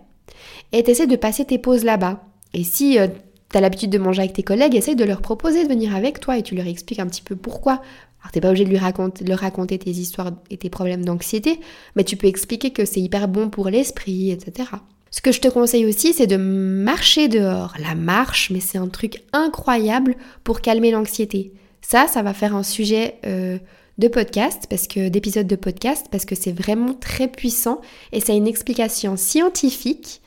et 0.71 0.83
tu 0.83 0.91
essaies 0.91 1.07
de 1.07 1.15
passer 1.15 1.45
tes 1.45 1.57
pauses 1.57 1.83
là-bas. 1.83 2.23
Et 2.53 2.63
si 2.63 2.99
euh, 2.99 3.07
tu 3.51 3.57
as 3.57 3.61
l'habitude 3.61 3.89
de 3.89 3.97
manger 3.97 4.21
avec 4.21 4.33
tes 4.33 4.43
collègues, 4.43 4.75
essaye 4.75 4.95
de 4.95 5.03
leur 5.03 5.21
proposer 5.21 5.63
de 5.63 5.69
venir 5.69 5.95
avec 5.95 6.19
toi 6.19 6.37
et 6.37 6.43
tu 6.43 6.55
leur 6.55 6.67
expliques 6.67 6.99
un 6.99 7.07
petit 7.07 7.21
peu 7.21 7.35
pourquoi. 7.35 7.81
Alors 8.21 8.31
t'es 8.31 8.41
pas 8.41 8.49
obligé 8.49 8.65
de 8.65 9.27
leur 9.27 9.39
raconter 9.39 9.79
tes 9.79 9.91
histoires 9.91 10.31
et 10.49 10.57
tes 10.57 10.69
problèmes 10.69 11.05
d'anxiété, 11.05 11.59
mais 11.95 12.03
tu 12.03 12.17
peux 12.17 12.27
expliquer 12.27 12.71
que 12.71 12.85
c'est 12.85 12.99
hyper 12.99 13.27
bon 13.27 13.49
pour 13.49 13.69
l'esprit, 13.69 14.31
etc. 14.31 14.69
Ce 15.11 15.21
que 15.21 15.31
je 15.31 15.39
te 15.39 15.47
conseille 15.47 15.85
aussi, 15.85 16.13
c'est 16.13 16.27
de 16.27 16.35
marcher 16.35 17.27
dehors. 17.27 17.73
La 17.79 17.95
marche, 17.95 18.51
mais 18.51 18.59
c'est 18.59 18.77
un 18.77 18.89
truc 18.89 19.23
incroyable 19.33 20.15
pour 20.43 20.61
calmer 20.61 20.91
l'anxiété. 20.91 21.53
Ça, 21.81 22.07
ça 22.07 22.21
va 22.21 22.33
faire 22.33 22.55
un 22.55 22.63
sujet 22.63 23.15
euh, 23.25 23.57
de 23.97 24.07
podcast, 24.07 24.65
parce 24.69 24.87
que 24.87 25.09
d'épisodes 25.09 25.47
de 25.47 25.55
podcast, 25.55 26.07
parce 26.11 26.25
que 26.25 26.35
c'est 26.35 26.51
vraiment 26.51 26.93
très 26.93 27.27
puissant 27.27 27.81
et 28.11 28.19
ça 28.19 28.33
une 28.33 28.47
explication 28.47 29.17
scientifique, 29.17 30.21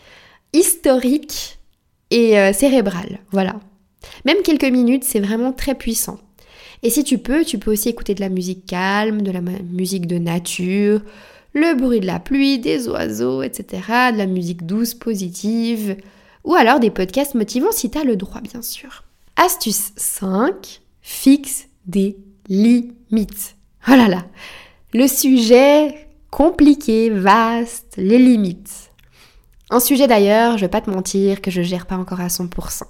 historique 0.53 1.59
et 2.13 2.39
euh, 2.39 2.53
cérébrale. 2.53 3.21
Voilà. 3.33 3.59
Même 4.25 4.43
quelques 4.45 4.71
minutes, 4.71 5.03
c'est 5.03 5.21
vraiment 5.21 5.53
très 5.53 5.75
puissant. 5.75 6.19
Et 6.83 6.91
si 6.91 7.05
tu 7.05 7.19
peux, 7.19 7.45
tu 7.45 7.59
peux 7.59 7.73
aussi 7.73 7.89
écouter 7.89 8.15
de 8.15 8.21
la 8.21 8.29
musique 8.29 8.67
calme, 8.67 9.23
de 9.23 9.31
la 9.31 9.41
musique 9.41 10.07
de 10.07 10.19
nature, 10.19 11.01
le 11.55 11.75
bruit 11.75 12.01
de 12.01 12.07
la 12.07 12.19
pluie, 12.19 12.59
des 12.59 12.89
oiseaux, 12.89 13.43
etc. 13.43 13.83
De 14.13 14.19
la 14.19 14.27
musique 14.27 14.67
douce, 14.67 14.95
positive. 14.95 15.97
Ou 16.45 16.55
alors 16.55 16.81
des 16.81 16.91
podcasts 16.91 17.35
motivants 17.35 17.73
si 17.73 17.91
tu 17.91 17.99
as 17.99 18.05
le 18.05 18.17
droit, 18.17 18.41
bien 18.41 18.63
sûr. 18.63 19.05
Astuce 19.37 19.93
5, 19.97 20.83
fixe 21.01 21.67
des 21.87 22.19
limites. 22.49 23.57
Oh 23.89 23.93
là 23.93 24.09
là, 24.09 24.27
le 24.93 25.07
sujet 25.07 26.09
compliqué, 26.31 27.09
vaste, 27.11 27.95
les 27.97 28.19
limites. 28.19 28.92
Un 29.73 29.81
sujet 29.81 30.07
d'ailleurs, 30.07 30.59
je 30.59 30.67
vais 30.67 30.69
pas 30.69 30.83
te 30.83 30.91
mentir, 30.91 31.41
que 31.41 31.51
je 31.51 31.63
gère 31.63 31.87
pas 31.87 31.97
encore 31.97 32.21
à 32.21 32.27
100%. 32.27 32.83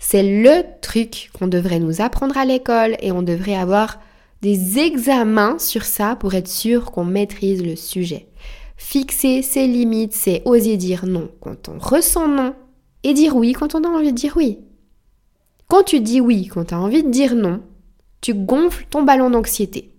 C'est 0.00 0.24
le 0.24 0.64
truc 0.82 1.30
qu'on 1.38 1.46
devrait 1.46 1.78
nous 1.78 2.00
apprendre 2.00 2.36
à 2.36 2.44
l'école 2.44 2.96
et 2.98 3.12
on 3.12 3.22
devrait 3.22 3.54
avoir 3.54 4.00
des 4.42 4.80
examens 4.80 5.60
sur 5.60 5.84
ça 5.84 6.16
pour 6.16 6.34
être 6.34 6.48
sûr 6.48 6.90
qu'on 6.90 7.04
maîtrise 7.04 7.62
le 7.62 7.76
sujet. 7.76 8.26
Fixer 8.76 9.42
ses 9.42 9.68
limites, 9.68 10.12
c'est 10.12 10.42
oser 10.46 10.76
dire 10.76 11.06
non 11.06 11.30
quand 11.40 11.68
on 11.68 11.78
ressent 11.78 12.26
non 12.26 12.56
et 13.04 13.14
dire 13.14 13.36
oui 13.36 13.52
quand 13.52 13.76
on 13.76 13.84
a 13.84 13.88
envie 13.88 14.12
de 14.12 14.18
dire 14.18 14.32
oui. 14.36 14.58
Quand 15.68 15.84
tu 15.84 16.00
dis 16.00 16.20
oui 16.20 16.48
quand 16.48 16.64
tu 16.64 16.74
as 16.74 16.80
envie 16.80 17.04
de 17.04 17.10
dire 17.10 17.36
non, 17.36 17.62
tu 18.20 18.34
gonfles 18.34 18.86
ton 18.90 19.04
ballon 19.04 19.30
d'anxiété. 19.30 19.92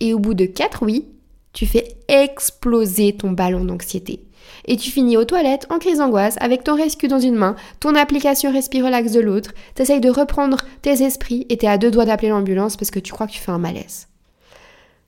Et 0.00 0.14
au 0.14 0.18
bout 0.18 0.34
de 0.34 0.46
quatre 0.46 0.82
oui, 0.82 1.04
tu 1.52 1.64
fais 1.64 1.96
exploser 2.08 3.12
ton 3.12 3.30
ballon 3.30 3.64
d'anxiété. 3.64 4.27
Et 4.66 4.76
tu 4.76 4.90
finis 4.90 5.16
aux 5.16 5.24
toilettes 5.24 5.66
en 5.70 5.78
crise 5.78 5.98
d'angoisse 5.98 6.36
avec 6.40 6.64
ton 6.64 6.76
rescue 6.76 7.08
dans 7.08 7.18
une 7.18 7.34
main, 7.34 7.56
ton 7.80 7.94
application 7.94 8.52
Respire 8.52 8.84
Relax 8.84 9.12
de 9.12 9.20
l'autre, 9.20 9.52
t'essayes 9.74 10.00
de 10.00 10.10
reprendre 10.10 10.58
tes 10.82 11.02
esprits 11.02 11.46
et 11.48 11.56
t'es 11.56 11.66
à 11.66 11.78
deux 11.78 11.90
doigts 11.90 12.04
d'appeler 12.04 12.28
l'ambulance 12.28 12.76
parce 12.76 12.90
que 12.90 12.98
tu 12.98 13.12
crois 13.12 13.26
que 13.26 13.32
tu 13.32 13.40
fais 13.40 13.52
un 13.52 13.58
malaise. 13.58 14.08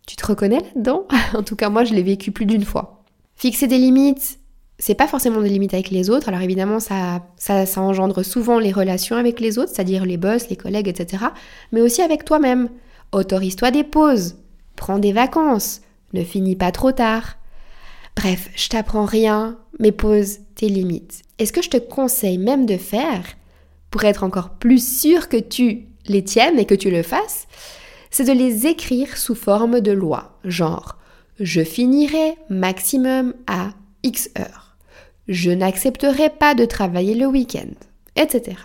Tu 0.07 0.17
te 0.17 0.27
reconnais 0.27 0.61
là-dedans? 0.61 1.07
En 1.35 1.43
tout 1.43 1.57
cas, 1.57 1.69
moi, 1.69 1.85
je 1.85 1.95
l'ai 1.95 2.03
vécu 2.03 2.33
plus 2.33 2.47
d'une 2.47 2.65
fois. 2.65 3.05
Fixer 3.37 3.67
des 3.67 3.79
limites, 3.79 4.41
c'est 4.81 4.95
pas 4.95 5.07
forcément 5.07 5.41
des 5.41 5.49
limites 5.49 5.75
avec 5.75 5.91
les 5.91 6.11
autres. 6.11 6.29
Alors 6.29 6.41
évidemment, 6.41 6.81
ça, 6.81 7.23
ça, 7.37 7.67
ça 7.67 7.81
engendre 7.81 8.25
souvent 8.25 8.59
les 8.59 8.73
relations 8.73 9.17
avec 9.17 9.39
les 9.39 9.59
autres, 9.59 9.71
c'est-à-dire 9.73 10.05
les 10.05 10.17
boss, 10.17 10.49
les 10.49 10.57
collègues, 10.57 10.89
etc. 10.89 11.25
Mais 11.71 11.81
aussi 11.81 12.03
avec 12.03 12.25
toi-même. 12.25 12.69
Autorise-toi 13.13 13.71
des 13.71 13.85
pauses. 13.85 14.37
prends 14.77 14.99
des 14.99 15.13
vacances, 15.13 15.83
ne 16.13 16.25
finis 16.25 16.57
pas 16.57 16.73
trop 16.73 16.93
tard. 16.93 17.37
Bref, 18.17 18.51
je 18.55 18.69
t'apprends 18.69 19.05
rien, 19.05 19.59
mais 19.79 19.93
pose 19.93 20.39
tes 20.55 20.69
limites. 20.69 21.23
Et 21.39 21.47
ce 21.47 21.53
que 21.53 21.63
je 21.63 21.71
te 21.71 21.79
conseille 21.79 22.39
même 22.39 22.67
de 22.67 22.77
faire, 22.77 23.25
pour 23.91 24.05
être 24.05 24.25
encore 24.25 24.51
plus 24.51 25.01
sûr 25.01 25.29
que 25.29 25.39
tu 25.39 25.87
les 26.07 26.23
tiennes 26.23 26.59
et 26.59 26.67
que 26.67 26.75
tu 26.75 26.91
le 26.91 27.03
fasses, 27.03 27.47
c'est 28.11 28.25
de 28.25 28.33
les 28.33 28.67
écrire 28.67 29.17
sous 29.17 29.35
forme 29.35 29.81
de 29.81 29.93
loi, 29.93 30.39
genre 30.45 30.97
je 31.39 31.65
finirai 31.65 32.37
maximum 32.51 33.35
à 33.47 33.71
X 34.03 34.31
heures, 34.39 34.77
je 35.29 35.51
n'accepterai 35.51 36.29
pas 36.29 36.55
de 36.55 36.67
travailler 36.67 37.15
le 37.15 37.27
week-end, 37.27 37.71
etc. 38.17 38.57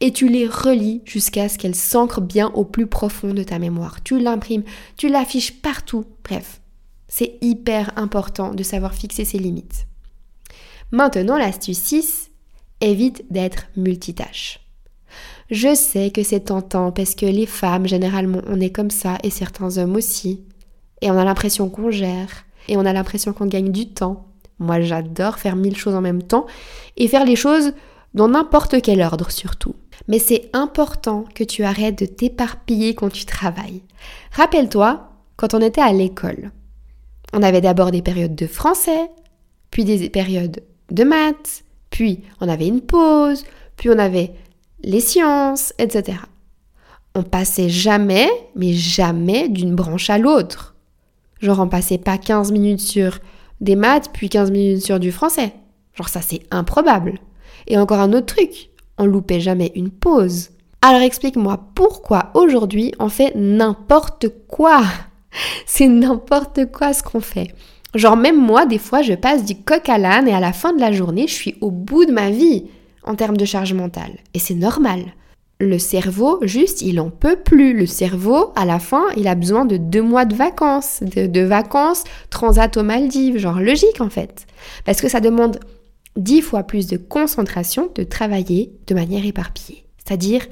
Et 0.00 0.12
tu 0.12 0.28
les 0.28 0.46
relis 0.46 1.02
jusqu'à 1.04 1.48
ce 1.48 1.58
qu'elles 1.58 1.74
s'ancrent 1.74 2.20
bien 2.20 2.48
au 2.54 2.64
plus 2.64 2.86
profond 2.86 3.34
de 3.34 3.42
ta 3.42 3.58
mémoire. 3.58 4.02
Tu 4.02 4.18
l'imprimes, 4.20 4.62
tu 4.96 5.08
l'affiches 5.08 5.60
partout, 5.60 6.04
bref. 6.24 6.60
C'est 7.08 7.38
hyper 7.40 7.92
important 7.96 8.54
de 8.54 8.62
savoir 8.62 8.94
fixer 8.94 9.24
ses 9.24 9.38
limites. 9.38 9.86
Maintenant, 10.90 11.36
l'astuce 11.36 11.78
6, 11.78 12.30
évite 12.80 13.24
d'être 13.30 13.66
multitâche. 13.76 14.60
Je 15.50 15.74
sais 15.74 16.10
que 16.10 16.22
c'est 16.22 16.40
tentant 16.40 16.92
parce 16.92 17.14
que 17.14 17.26
les 17.26 17.46
femmes, 17.46 17.86
généralement, 17.86 18.42
on 18.46 18.60
est 18.60 18.70
comme 18.70 18.90
ça 18.90 19.18
et 19.22 19.30
certains 19.30 19.78
hommes 19.78 19.96
aussi. 19.96 20.44
Et 21.00 21.10
on 21.10 21.18
a 21.18 21.24
l'impression 21.24 21.70
qu'on 21.70 21.90
gère 21.90 22.44
et 22.68 22.76
on 22.76 22.84
a 22.84 22.92
l'impression 22.92 23.32
qu'on 23.32 23.46
gagne 23.46 23.72
du 23.72 23.88
temps. 23.88 24.26
Moi, 24.58 24.80
j'adore 24.80 25.38
faire 25.38 25.56
mille 25.56 25.76
choses 25.76 25.94
en 25.94 26.00
même 26.00 26.22
temps 26.22 26.46
et 26.96 27.08
faire 27.08 27.24
les 27.24 27.36
choses 27.36 27.72
dans 28.14 28.28
n'importe 28.28 28.82
quel 28.82 29.00
ordre 29.00 29.30
surtout. 29.30 29.74
Mais 30.08 30.18
c'est 30.18 30.50
important 30.52 31.24
que 31.34 31.44
tu 31.44 31.64
arrêtes 31.64 31.98
de 31.98 32.06
t'éparpiller 32.06 32.94
quand 32.94 33.10
tu 33.10 33.24
travailles. 33.24 33.82
Rappelle-toi, 34.32 35.10
quand 35.36 35.54
on 35.54 35.60
était 35.60 35.80
à 35.80 35.92
l'école, 35.92 36.50
on 37.32 37.42
avait 37.42 37.60
d'abord 37.60 37.90
des 37.90 38.02
périodes 38.02 38.34
de 38.34 38.46
français, 38.46 39.10
puis 39.70 39.84
des 39.84 40.08
périodes 40.08 40.62
de 40.90 41.04
maths, 41.04 41.64
puis 41.90 42.22
on 42.40 42.48
avait 42.48 42.66
une 42.66 42.80
pause, 42.80 43.44
puis 43.76 43.90
on 43.90 43.98
avait 43.98 44.32
les 44.82 45.00
sciences, 45.00 45.72
etc. 45.78 46.18
On 47.14 47.22
passait 47.22 47.68
jamais, 47.68 48.28
mais 48.54 48.72
jamais 48.72 49.48
d'une 49.48 49.74
branche 49.74 50.10
à 50.10 50.18
l'autre. 50.18 50.76
Genre 51.40 51.60
on 51.60 51.68
passait 51.68 51.98
pas 51.98 52.18
15 52.18 52.52
minutes 52.52 52.80
sur 52.80 53.18
des 53.60 53.76
maths, 53.76 54.10
puis 54.12 54.28
15 54.28 54.50
minutes 54.50 54.84
sur 54.84 55.00
du 55.00 55.12
français. 55.12 55.52
Genre 55.94 56.08
ça 56.08 56.20
c'est 56.20 56.42
improbable. 56.50 57.18
Et 57.66 57.76
encore 57.76 58.00
un 58.00 58.12
autre 58.12 58.34
truc, 58.34 58.70
on 58.98 59.06
loupait 59.06 59.40
jamais 59.40 59.72
une 59.74 59.90
pause. 59.90 60.50
Alors 60.80 61.02
explique-moi 61.02 61.60
pourquoi 61.74 62.30
aujourd'hui 62.34 62.94
on 62.98 63.08
fait 63.08 63.32
n'importe 63.34 64.28
quoi. 64.46 64.82
C'est 65.66 65.88
n'importe 65.88 66.66
quoi 66.72 66.92
ce 66.92 67.02
qu'on 67.02 67.20
fait. 67.20 67.54
Genre 67.94 68.16
même 68.16 68.40
moi, 68.40 68.66
des 68.66 68.78
fois, 68.78 69.02
je 69.02 69.14
passe 69.14 69.44
du 69.44 69.56
coq 69.56 69.88
à 69.88 69.98
l'âne 69.98 70.28
et 70.28 70.34
à 70.34 70.40
la 70.40 70.52
fin 70.52 70.72
de 70.72 70.80
la 70.80 70.92
journée, 70.92 71.26
je 71.26 71.34
suis 71.34 71.56
au 71.60 71.70
bout 71.70 72.04
de 72.04 72.12
ma 72.12 72.30
vie 72.30 72.66
en 73.02 73.14
termes 73.14 73.36
de 73.36 73.44
charge 73.44 73.72
mentale. 73.72 74.12
Et 74.34 74.38
c'est 74.38 74.54
normal. 74.54 75.00
Le 75.60 75.78
cerveau, 75.78 76.38
juste, 76.42 76.82
il 76.82 77.00
en 77.00 77.10
peut 77.10 77.36
plus. 77.36 77.76
Le 77.76 77.86
cerveau, 77.86 78.52
à 78.54 78.64
la 78.64 78.78
fin, 78.78 79.06
il 79.16 79.26
a 79.26 79.34
besoin 79.34 79.64
de 79.64 79.76
deux 79.76 80.02
mois 80.02 80.24
de 80.24 80.34
vacances, 80.34 81.02
de, 81.02 81.40
vacances 81.40 82.04
transat 82.30 82.76
aux 82.76 82.84
Maldives, 82.84 83.38
genre 83.38 83.60
logique 83.60 84.00
en 84.00 84.10
fait. 84.10 84.46
Parce 84.84 85.00
que 85.00 85.08
ça 85.08 85.20
demande 85.20 85.58
dix 86.16 86.42
fois 86.42 86.62
plus 86.62 86.86
de 86.86 86.96
concentration 86.96 87.90
de 87.94 88.04
travailler 88.04 88.72
de 88.86 88.94
manière 88.94 89.26
éparpillée. 89.26 89.84
C'est-à-dire 90.04 90.46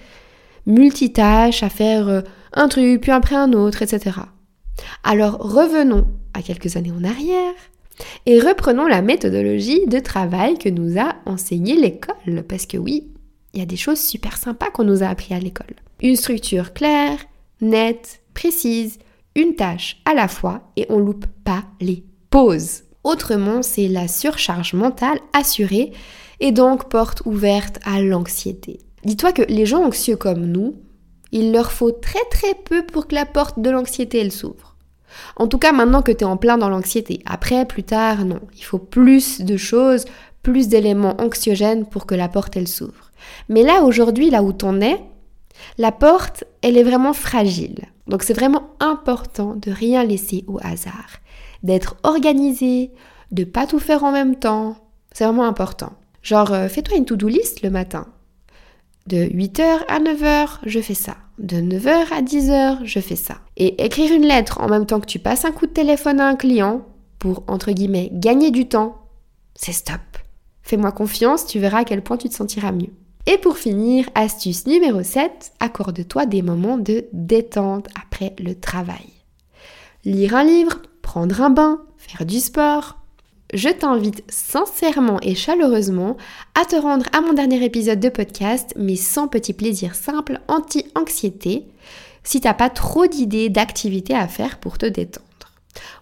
multitâche 0.67 1.63
à 1.63 1.69
faire 1.69 2.09
euh, 2.09 2.23
un 2.53 2.67
truc, 2.67 3.03
puis 3.03 3.13
après 3.13 3.37
un 3.37 3.53
autre, 3.53 3.83
etc. 3.83 4.17
Alors 5.05 5.39
revenons 5.39 6.07
à 6.35 6.43
quelques 6.43 6.77
années 6.77 6.93
en 6.93 7.05
arrière 7.05 7.55
et 8.27 8.41
reprenons 8.41 8.87
la 8.87 9.03
méthodologie 9.03 9.87
de 9.87 9.99
travail 9.99 10.59
que 10.59 10.69
nous 10.69 10.99
a 11.01 11.17
enseigné 11.25 11.77
l'école. 11.77 12.45
Parce 12.49 12.67
que 12.67 12.77
oui, 12.77 13.09
il 13.55 13.61
y 13.61 13.63
a 13.63 13.67
des 13.67 13.77
choses 13.77 14.01
super 14.01 14.37
sympas 14.37 14.71
qu'on 14.71 14.85
nous 14.85 15.03
a 15.03 15.09
appris 15.09 15.35
à 15.35 15.39
l'école. 15.39 15.77
Une 16.03 16.17
structure 16.17 16.75
claire, 16.75 17.19
nette, 17.61 18.21
précise, 18.35 18.99
une 19.35 19.55
tâche 19.55 20.01
à 20.05 20.15
la 20.15 20.29
fois 20.29 20.71
et 20.77 20.87
on 20.91 20.99
loupe 20.99 21.27
pas 21.45 21.65
les 21.81 22.05
pauses. 22.31 22.83
Autrement, 23.05 23.63
c'est 23.63 23.89
la 23.89 24.09
surcharge 24.09 24.75
mentale 24.75 25.19
assurée 25.33 25.93
et 26.41 26.53
donc 26.53 26.89
porte 26.89 27.23
ouverte 27.25 27.79
à 27.85 28.01
l'anxiété. 28.01 28.81
Dis-toi 29.05 29.33
que 29.33 29.43
les 29.43 29.67
gens 29.67 29.85
anxieux 29.85 30.17
comme 30.17 30.45
nous, 30.45 30.75
il 31.33 31.53
leur 31.53 31.73
faut 31.73 31.93
très 31.93 32.25
très 32.31 32.55
peu 32.55 32.85
pour 32.85 33.07
que 33.07 33.15
la 33.15 33.27
porte 33.27 33.61
de 33.61 33.71
l'anxiété 33.71 34.21
elle 34.21 34.33
s'ouvre. 34.33 34.77
En 35.37 35.49
tout 35.49 35.59
cas, 35.59 35.73
maintenant 35.73 36.03
que 36.03 36.13
tu 36.13 36.21
es 36.21 36.25
en 36.25 36.37
plein 36.37 36.59
dans 36.59 36.69
l'anxiété. 36.69 37.23
Après, 37.27 37.65
plus 37.65 37.85
tard, 37.85 38.25
non. 38.25 38.41
Il 38.57 38.65
faut 38.65 38.79
plus 38.79 39.41
de 39.41 39.57
choses, 39.57 40.05
plus 40.43 40.69
d'éléments 40.69 41.17
anxiogènes 41.21 41.87
pour 41.87 42.07
que 42.07 42.15
la 42.15 42.29
porte, 42.29 42.57
elle 42.57 42.69
s'ouvre. 42.69 43.11
Mais 43.49 43.63
là, 43.63 43.83
aujourd'hui, 43.83 44.31
là 44.31 44.43
où 44.43 44.53
t'en 44.53 44.81
es, 44.81 45.01
la 45.79 45.93
porte, 45.93 46.45
elle 46.63 46.77
est 46.77 46.83
vraiment 46.83 47.13
fragile. 47.13 47.87
Donc 48.07 48.23
c'est 48.23 48.35
vraiment 48.35 48.71
important 48.79 49.55
de 49.57 49.71
rien 49.71 50.05
laisser 50.05 50.45
au 50.47 50.59
hasard. 50.63 51.19
D'être 51.63 51.97
organisé, 52.03 52.93
de 53.33 53.45
pas 53.45 53.67
tout 53.67 53.79
faire 53.79 54.05
en 54.05 54.13
même 54.13 54.37
temps. 54.37 54.77
C'est 55.13 55.25
vraiment 55.25 55.47
important. 55.47 55.95
Genre, 56.23 56.53
euh, 56.53 56.69
fais-toi 56.69 56.99
une 56.99 57.05
to-do 57.05 57.29
list 57.29 57.63
le 57.63 57.71
matin. 57.71 58.07
De 59.07 59.19
8h 59.19 59.85
à 59.87 60.01
9h, 60.01 60.59
je 60.65 60.81
fais 60.81 60.95
ça. 60.95 61.17
De 61.39 61.57
9h 61.59 62.13
à 62.13 62.23
10h, 62.23 62.85
je 62.85 62.99
fais 62.99 63.15
ça. 63.15 63.37
Et 63.57 63.85
écrire 63.85 64.13
une 64.13 64.27
lettre 64.27 64.61
en 64.61 64.69
même 64.69 64.85
temps 64.85 64.99
que 64.99 65.07
tu 65.07 65.21
passes 65.21 65.45
un 65.45 65.53
coup 65.53 65.67
de 65.67 65.73
téléphone 65.73 66.19
à 66.19 66.27
un 66.27 66.35
client 66.35 66.85
pour, 67.21 67.45
entre 67.47 67.71
guillemets, 67.71 68.11
gagner 68.13 68.51
du 68.51 68.69
temps, 68.69 68.97
c'est 69.55 69.73
stop. 69.73 70.01
Fais-moi 70.63 70.91
confiance, 70.91 71.47
tu 71.47 71.61
verras 71.61 71.81
à 71.81 71.85
quel 71.85 72.03
point 72.03 72.17
tu 72.17 72.29
te 72.29 72.35
sentiras 72.35 72.73
mieux. 72.73 72.93
Et 73.27 73.39
pour 73.39 73.59
finir, 73.59 74.09
astuce 74.17 74.67
numéro 74.67 75.03
7, 75.03 75.53
accorde-toi 75.61 76.27
des 76.27 76.43
moments 76.43 76.79
de 76.79 77.07
détente 77.13 77.89
après 78.01 78.35
le 78.41 78.55
travail. 78.55 79.13
Lire 80.05 80.35
un 80.35 80.45
livre, 80.45 80.83
prendre 81.03 81.43
un 81.43 81.51
bain, 81.51 81.83
faire 81.97 82.27
du 82.27 82.41
sport, 82.41 82.99
je 83.55 83.69
t'invite 83.69 84.25
sincèrement 84.29 85.19
et 85.23 85.35
chaleureusement 85.35 86.17
à 86.55 86.65
te 86.65 86.77
rendre 86.77 87.07
à 87.13 87.21
mon 87.21 87.33
dernier 87.33 87.65
épisode 87.65 88.01
de 88.01 88.09
podcast, 88.09 88.73
mais 88.77 88.97
sans 88.97 89.29
petits 89.29 89.53
plaisirs 89.53 89.95
simples 89.95 90.41
anti-anxiété, 90.49 91.67
si 92.25 92.41
t'as 92.41 92.55
pas 92.55 92.71
trop 92.71 93.07
d'idées, 93.07 93.49
d'activités 93.49 94.15
à 94.15 94.27
faire 94.27 94.59
pour 94.59 94.79
te 94.79 94.87
détendre. 94.87 95.27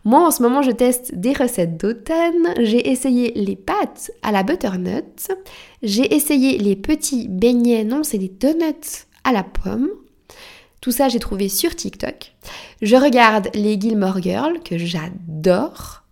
Moi, 0.04 0.26
en 0.26 0.30
ce 0.30 0.42
moment, 0.42 0.62
je 0.62 0.70
teste 0.70 1.14
des 1.14 1.33
recettes 1.33 1.76
d'automne. 1.78 2.54
J'ai 2.61 2.90
essayé 2.90 3.33
les 3.35 3.57
pâtes 3.57 4.11
à 4.22 4.33
la 4.33 4.42
butternut. 4.42 5.28
J'ai 5.83 6.14
essayé 6.14 6.59
les 6.59 6.76
petits 6.76 7.28
beignets, 7.28 7.85
non, 7.85 8.02
c'est 8.02 8.18
des 8.18 8.28
donuts 8.28 9.07
à 9.24 9.33
la 9.33 9.42
pomme. 9.42 9.88
Tout 10.80 10.92
ça, 10.92 11.09
j'ai 11.09 11.18
trouvé 11.18 11.48
sur 11.48 11.74
TikTok. 11.74 12.35
Je 12.83 12.96
regarde 12.96 13.48
les 13.54 13.80
Gilmore 13.80 14.20
Girls, 14.20 14.61
que 14.62 14.76
j'adore. 14.76 16.04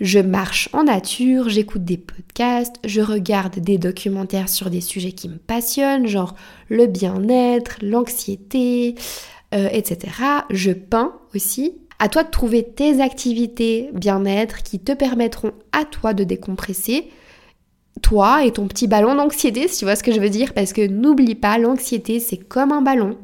Je 0.00 0.18
marche 0.18 0.68
en 0.72 0.84
nature, 0.84 1.48
j'écoute 1.48 1.84
des 1.84 1.98
podcasts, 1.98 2.76
je 2.84 3.00
regarde 3.00 3.58
des 3.58 3.78
documentaires 3.78 4.48
sur 4.48 4.70
des 4.70 4.80
sujets 4.80 5.12
qui 5.12 5.28
me 5.28 5.36
passionnent, 5.36 6.06
genre 6.06 6.34
le 6.68 6.86
bien-être, 6.86 7.76
l'anxiété, 7.82 8.94
euh, 9.54 9.68
etc. 9.72 10.12
Je 10.50 10.72
peins 10.72 11.14
aussi. 11.34 11.76
À 11.98 12.08
toi 12.08 12.24
de 12.24 12.30
trouver 12.30 12.62
tes 12.62 13.02
activités 13.02 13.90
bien-être 13.92 14.62
qui 14.62 14.78
te 14.78 14.92
permettront 14.92 15.52
à 15.72 15.84
toi 15.84 16.14
de 16.14 16.24
décompresser, 16.24 17.10
toi 18.00 18.44
et 18.44 18.52
ton 18.52 18.68
petit 18.68 18.86
ballon 18.86 19.14
d'anxiété, 19.14 19.68
si 19.68 19.80
tu 19.80 19.84
vois 19.84 19.96
ce 19.96 20.02
que 20.02 20.12
je 20.12 20.20
veux 20.20 20.30
dire, 20.30 20.54
parce 20.54 20.72
que 20.72 20.86
n'oublie 20.86 21.34
pas, 21.34 21.58
l'anxiété 21.58 22.18
c'est 22.18 22.38
comme 22.38 22.72
un 22.72 22.80
ballon. 22.80 23.18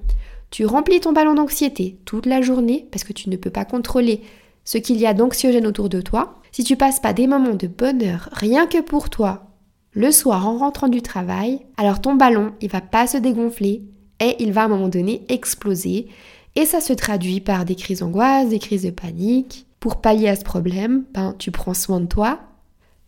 Tu 0.51 0.67
remplis 0.67 1.01
ton 1.01 1.13
ballon 1.13 1.35
d'anxiété 1.35 1.97
toute 2.05 2.27
la 2.27 2.43
journée 2.43 2.87
parce 2.91 3.05
que 3.05 3.15
tu 3.15 3.31
ne 3.31 3.37
peux 3.37 3.51
pas 3.51 3.65
contrôler 3.65 4.21
ce 4.67 4.77
qu'il 4.77 4.99
y 4.99 5.07
a 5.07 5.15
d'anxiogène 5.15 5.67
autour 5.67 5.89
de 5.89 6.03
toi, 6.03 6.35
si 6.53 6.63
tu 6.63 6.77
passes 6.77 7.01
pas 7.01 7.15
des 7.15 7.27
moments 7.27 7.55
de 7.55 7.69
bonheur 7.69 8.29
rien 8.33 8.67
que 8.67 8.83
pour 8.83 9.09
toi, 9.09 9.47
le 9.93 10.13
soir 10.13 10.47
en 10.47 10.59
rentrant 10.59 10.89
du 10.89 11.01
travail, 11.01 11.61
alors 11.79 12.03
ton 12.03 12.17
ballon, 12.17 12.53
il 12.61 12.69
va 12.69 12.83
pas 12.83 13.07
se 13.07 13.17
dégonfler 13.17 13.83
et 14.21 14.37
il 14.41 14.53
va 14.53 14.63
à 14.63 14.65
un 14.67 14.69
moment 14.69 14.89
donné 14.89 15.23
exploser. 15.31 16.09
Et 16.55 16.67
ça 16.67 16.81
se 16.81 16.93
traduit 16.93 17.41
par 17.41 17.65
des 17.65 17.75
crises 17.75 18.01
d'angoisse, 18.01 18.49
des 18.49 18.59
crises 18.59 18.83
de 18.83 18.91
panique. 18.91 19.67
Pour 19.81 20.01
pallier 20.01 20.29
à 20.29 20.37
ce 20.37 20.45
problème, 20.45 21.05
ben, 21.15 21.35
tu 21.39 21.51
prends 21.51 21.75
soin 21.75 22.01
de 22.01 22.07
toi, 22.07 22.41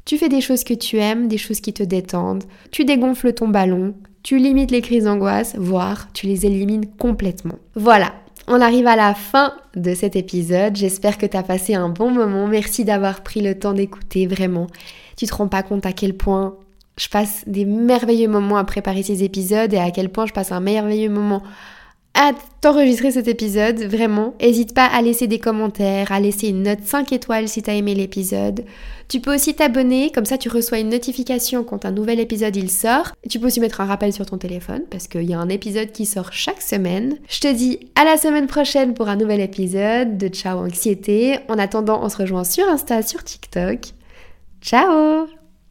tu 0.04 0.16
fais 0.16 0.28
des 0.28 0.40
choses 0.40 0.64
que 0.64 0.74
tu 0.74 0.96
aimes, 0.98 1.28
des 1.28 1.38
choses 1.38 1.60
qui 1.60 1.72
te 1.72 1.82
détendent, 1.82 2.44
tu 2.70 2.84
dégonfles 2.84 3.32
ton 3.32 3.48
ballon, 3.48 3.94
tu 4.22 4.38
limites 4.38 4.70
les 4.70 4.80
crises 4.80 5.04
d'angoisse, 5.04 5.56
voire 5.58 6.08
tu 6.12 6.26
les 6.26 6.46
élimines 6.46 6.86
complètement. 6.86 7.56
Voilà, 7.74 8.14
on 8.48 8.60
arrive 8.60 8.86
à 8.86 8.96
la 8.96 9.14
fin 9.14 9.54
de 9.76 9.94
cet 9.94 10.16
épisode. 10.16 10.74
J'espère 10.76 11.18
que 11.18 11.26
tu 11.26 11.36
as 11.36 11.42
passé 11.42 11.74
un 11.74 11.88
bon 11.88 12.10
moment. 12.10 12.46
Merci 12.46 12.84
d'avoir 12.84 13.22
pris 13.22 13.40
le 13.40 13.58
temps 13.58 13.74
d'écouter, 13.74 14.26
vraiment. 14.26 14.66
Tu 15.16 15.26
te 15.26 15.34
rends 15.34 15.48
pas 15.48 15.62
compte 15.62 15.86
à 15.86 15.92
quel 15.92 16.14
point 16.16 16.54
je 16.96 17.08
passe 17.08 17.44
des 17.46 17.64
merveilleux 17.64 18.28
moments 18.28 18.56
à 18.56 18.64
préparer 18.64 19.02
ces 19.02 19.22
épisodes 19.22 19.72
et 19.72 19.78
à 19.78 19.90
quel 19.90 20.08
point 20.08 20.26
je 20.26 20.32
passe 20.32 20.50
un 20.50 20.60
merveilleux 20.60 21.10
moment 21.10 21.42
hâte 22.18 22.36
d'enregistrer 22.60 23.12
cet 23.12 23.28
épisode, 23.28 23.78
vraiment. 23.84 24.34
N'hésite 24.40 24.74
pas 24.74 24.86
à 24.86 25.00
laisser 25.00 25.26
des 25.26 25.38
commentaires, 25.38 26.10
à 26.10 26.18
laisser 26.18 26.48
une 26.48 26.64
note 26.64 26.82
5 26.82 27.12
étoiles 27.12 27.48
si 27.48 27.62
t'as 27.62 27.74
aimé 27.74 27.94
l'épisode. 27.94 28.64
Tu 29.08 29.20
peux 29.20 29.34
aussi 29.34 29.54
t'abonner, 29.54 30.10
comme 30.12 30.26
ça 30.26 30.36
tu 30.36 30.48
reçois 30.48 30.80
une 30.80 30.90
notification 30.90 31.64
quand 31.64 31.84
un 31.84 31.92
nouvel 31.92 32.20
épisode 32.20 32.56
il 32.56 32.70
sort. 32.70 33.12
tu 33.30 33.38
peux 33.38 33.46
aussi 33.46 33.60
mettre 33.60 33.80
un 33.80 33.86
rappel 33.86 34.12
sur 34.12 34.26
ton 34.26 34.36
téléphone 34.36 34.82
parce 34.90 35.06
qu'il 35.06 35.24
y 35.24 35.34
a 35.34 35.38
un 35.38 35.48
épisode 35.48 35.92
qui 35.92 36.04
sort 36.04 36.32
chaque 36.32 36.60
semaine. 36.60 37.16
Je 37.28 37.40
te 37.40 37.52
dis 37.52 37.78
à 37.94 38.04
la 38.04 38.16
semaine 38.16 38.48
prochaine 38.48 38.92
pour 38.92 39.08
un 39.08 39.16
nouvel 39.16 39.40
épisode 39.40 40.18
de 40.18 40.28
Ciao 40.28 40.58
Anxiété. 40.58 41.38
En 41.48 41.58
attendant, 41.58 42.00
on 42.02 42.08
se 42.08 42.18
rejoint 42.18 42.44
sur 42.44 42.68
Insta, 42.68 43.02
sur 43.02 43.22
TikTok. 43.22 43.78
Ciao 44.60 45.37